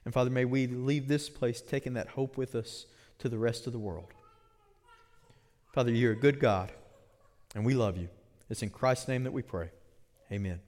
And 0.05 0.13
Father, 0.13 0.31
may 0.31 0.45
we 0.45 0.67
leave 0.67 1.09
this 1.09 1.31
place 1.31 1.61
taking 1.61 1.95
that 1.95 2.09
hope 2.09 2.37
with 2.37 2.55
us 2.55 2.87
to 3.19 3.29
the 3.29 3.39
rest 3.39 3.67
of 3.67 3.73
the 3.73 3.79
world. 3.79 4.13
Father, 5.73 5.91
you're 5.91 6.13
a 6.13 6.17
good 6.17 6.39
God, 6.39 6.73
and 7.55 7.65
we 7.65 7.75
love 7.75 7.97
you. 7.97 8.09
It's 8.51 8.63
in 8.63 8.71
Christ's 8.71 9.09
name 9.09 9.25
that 9.25 9.33
we 9.33 9.43
pray. 9.43 9.71
Amen. 10.31 10.61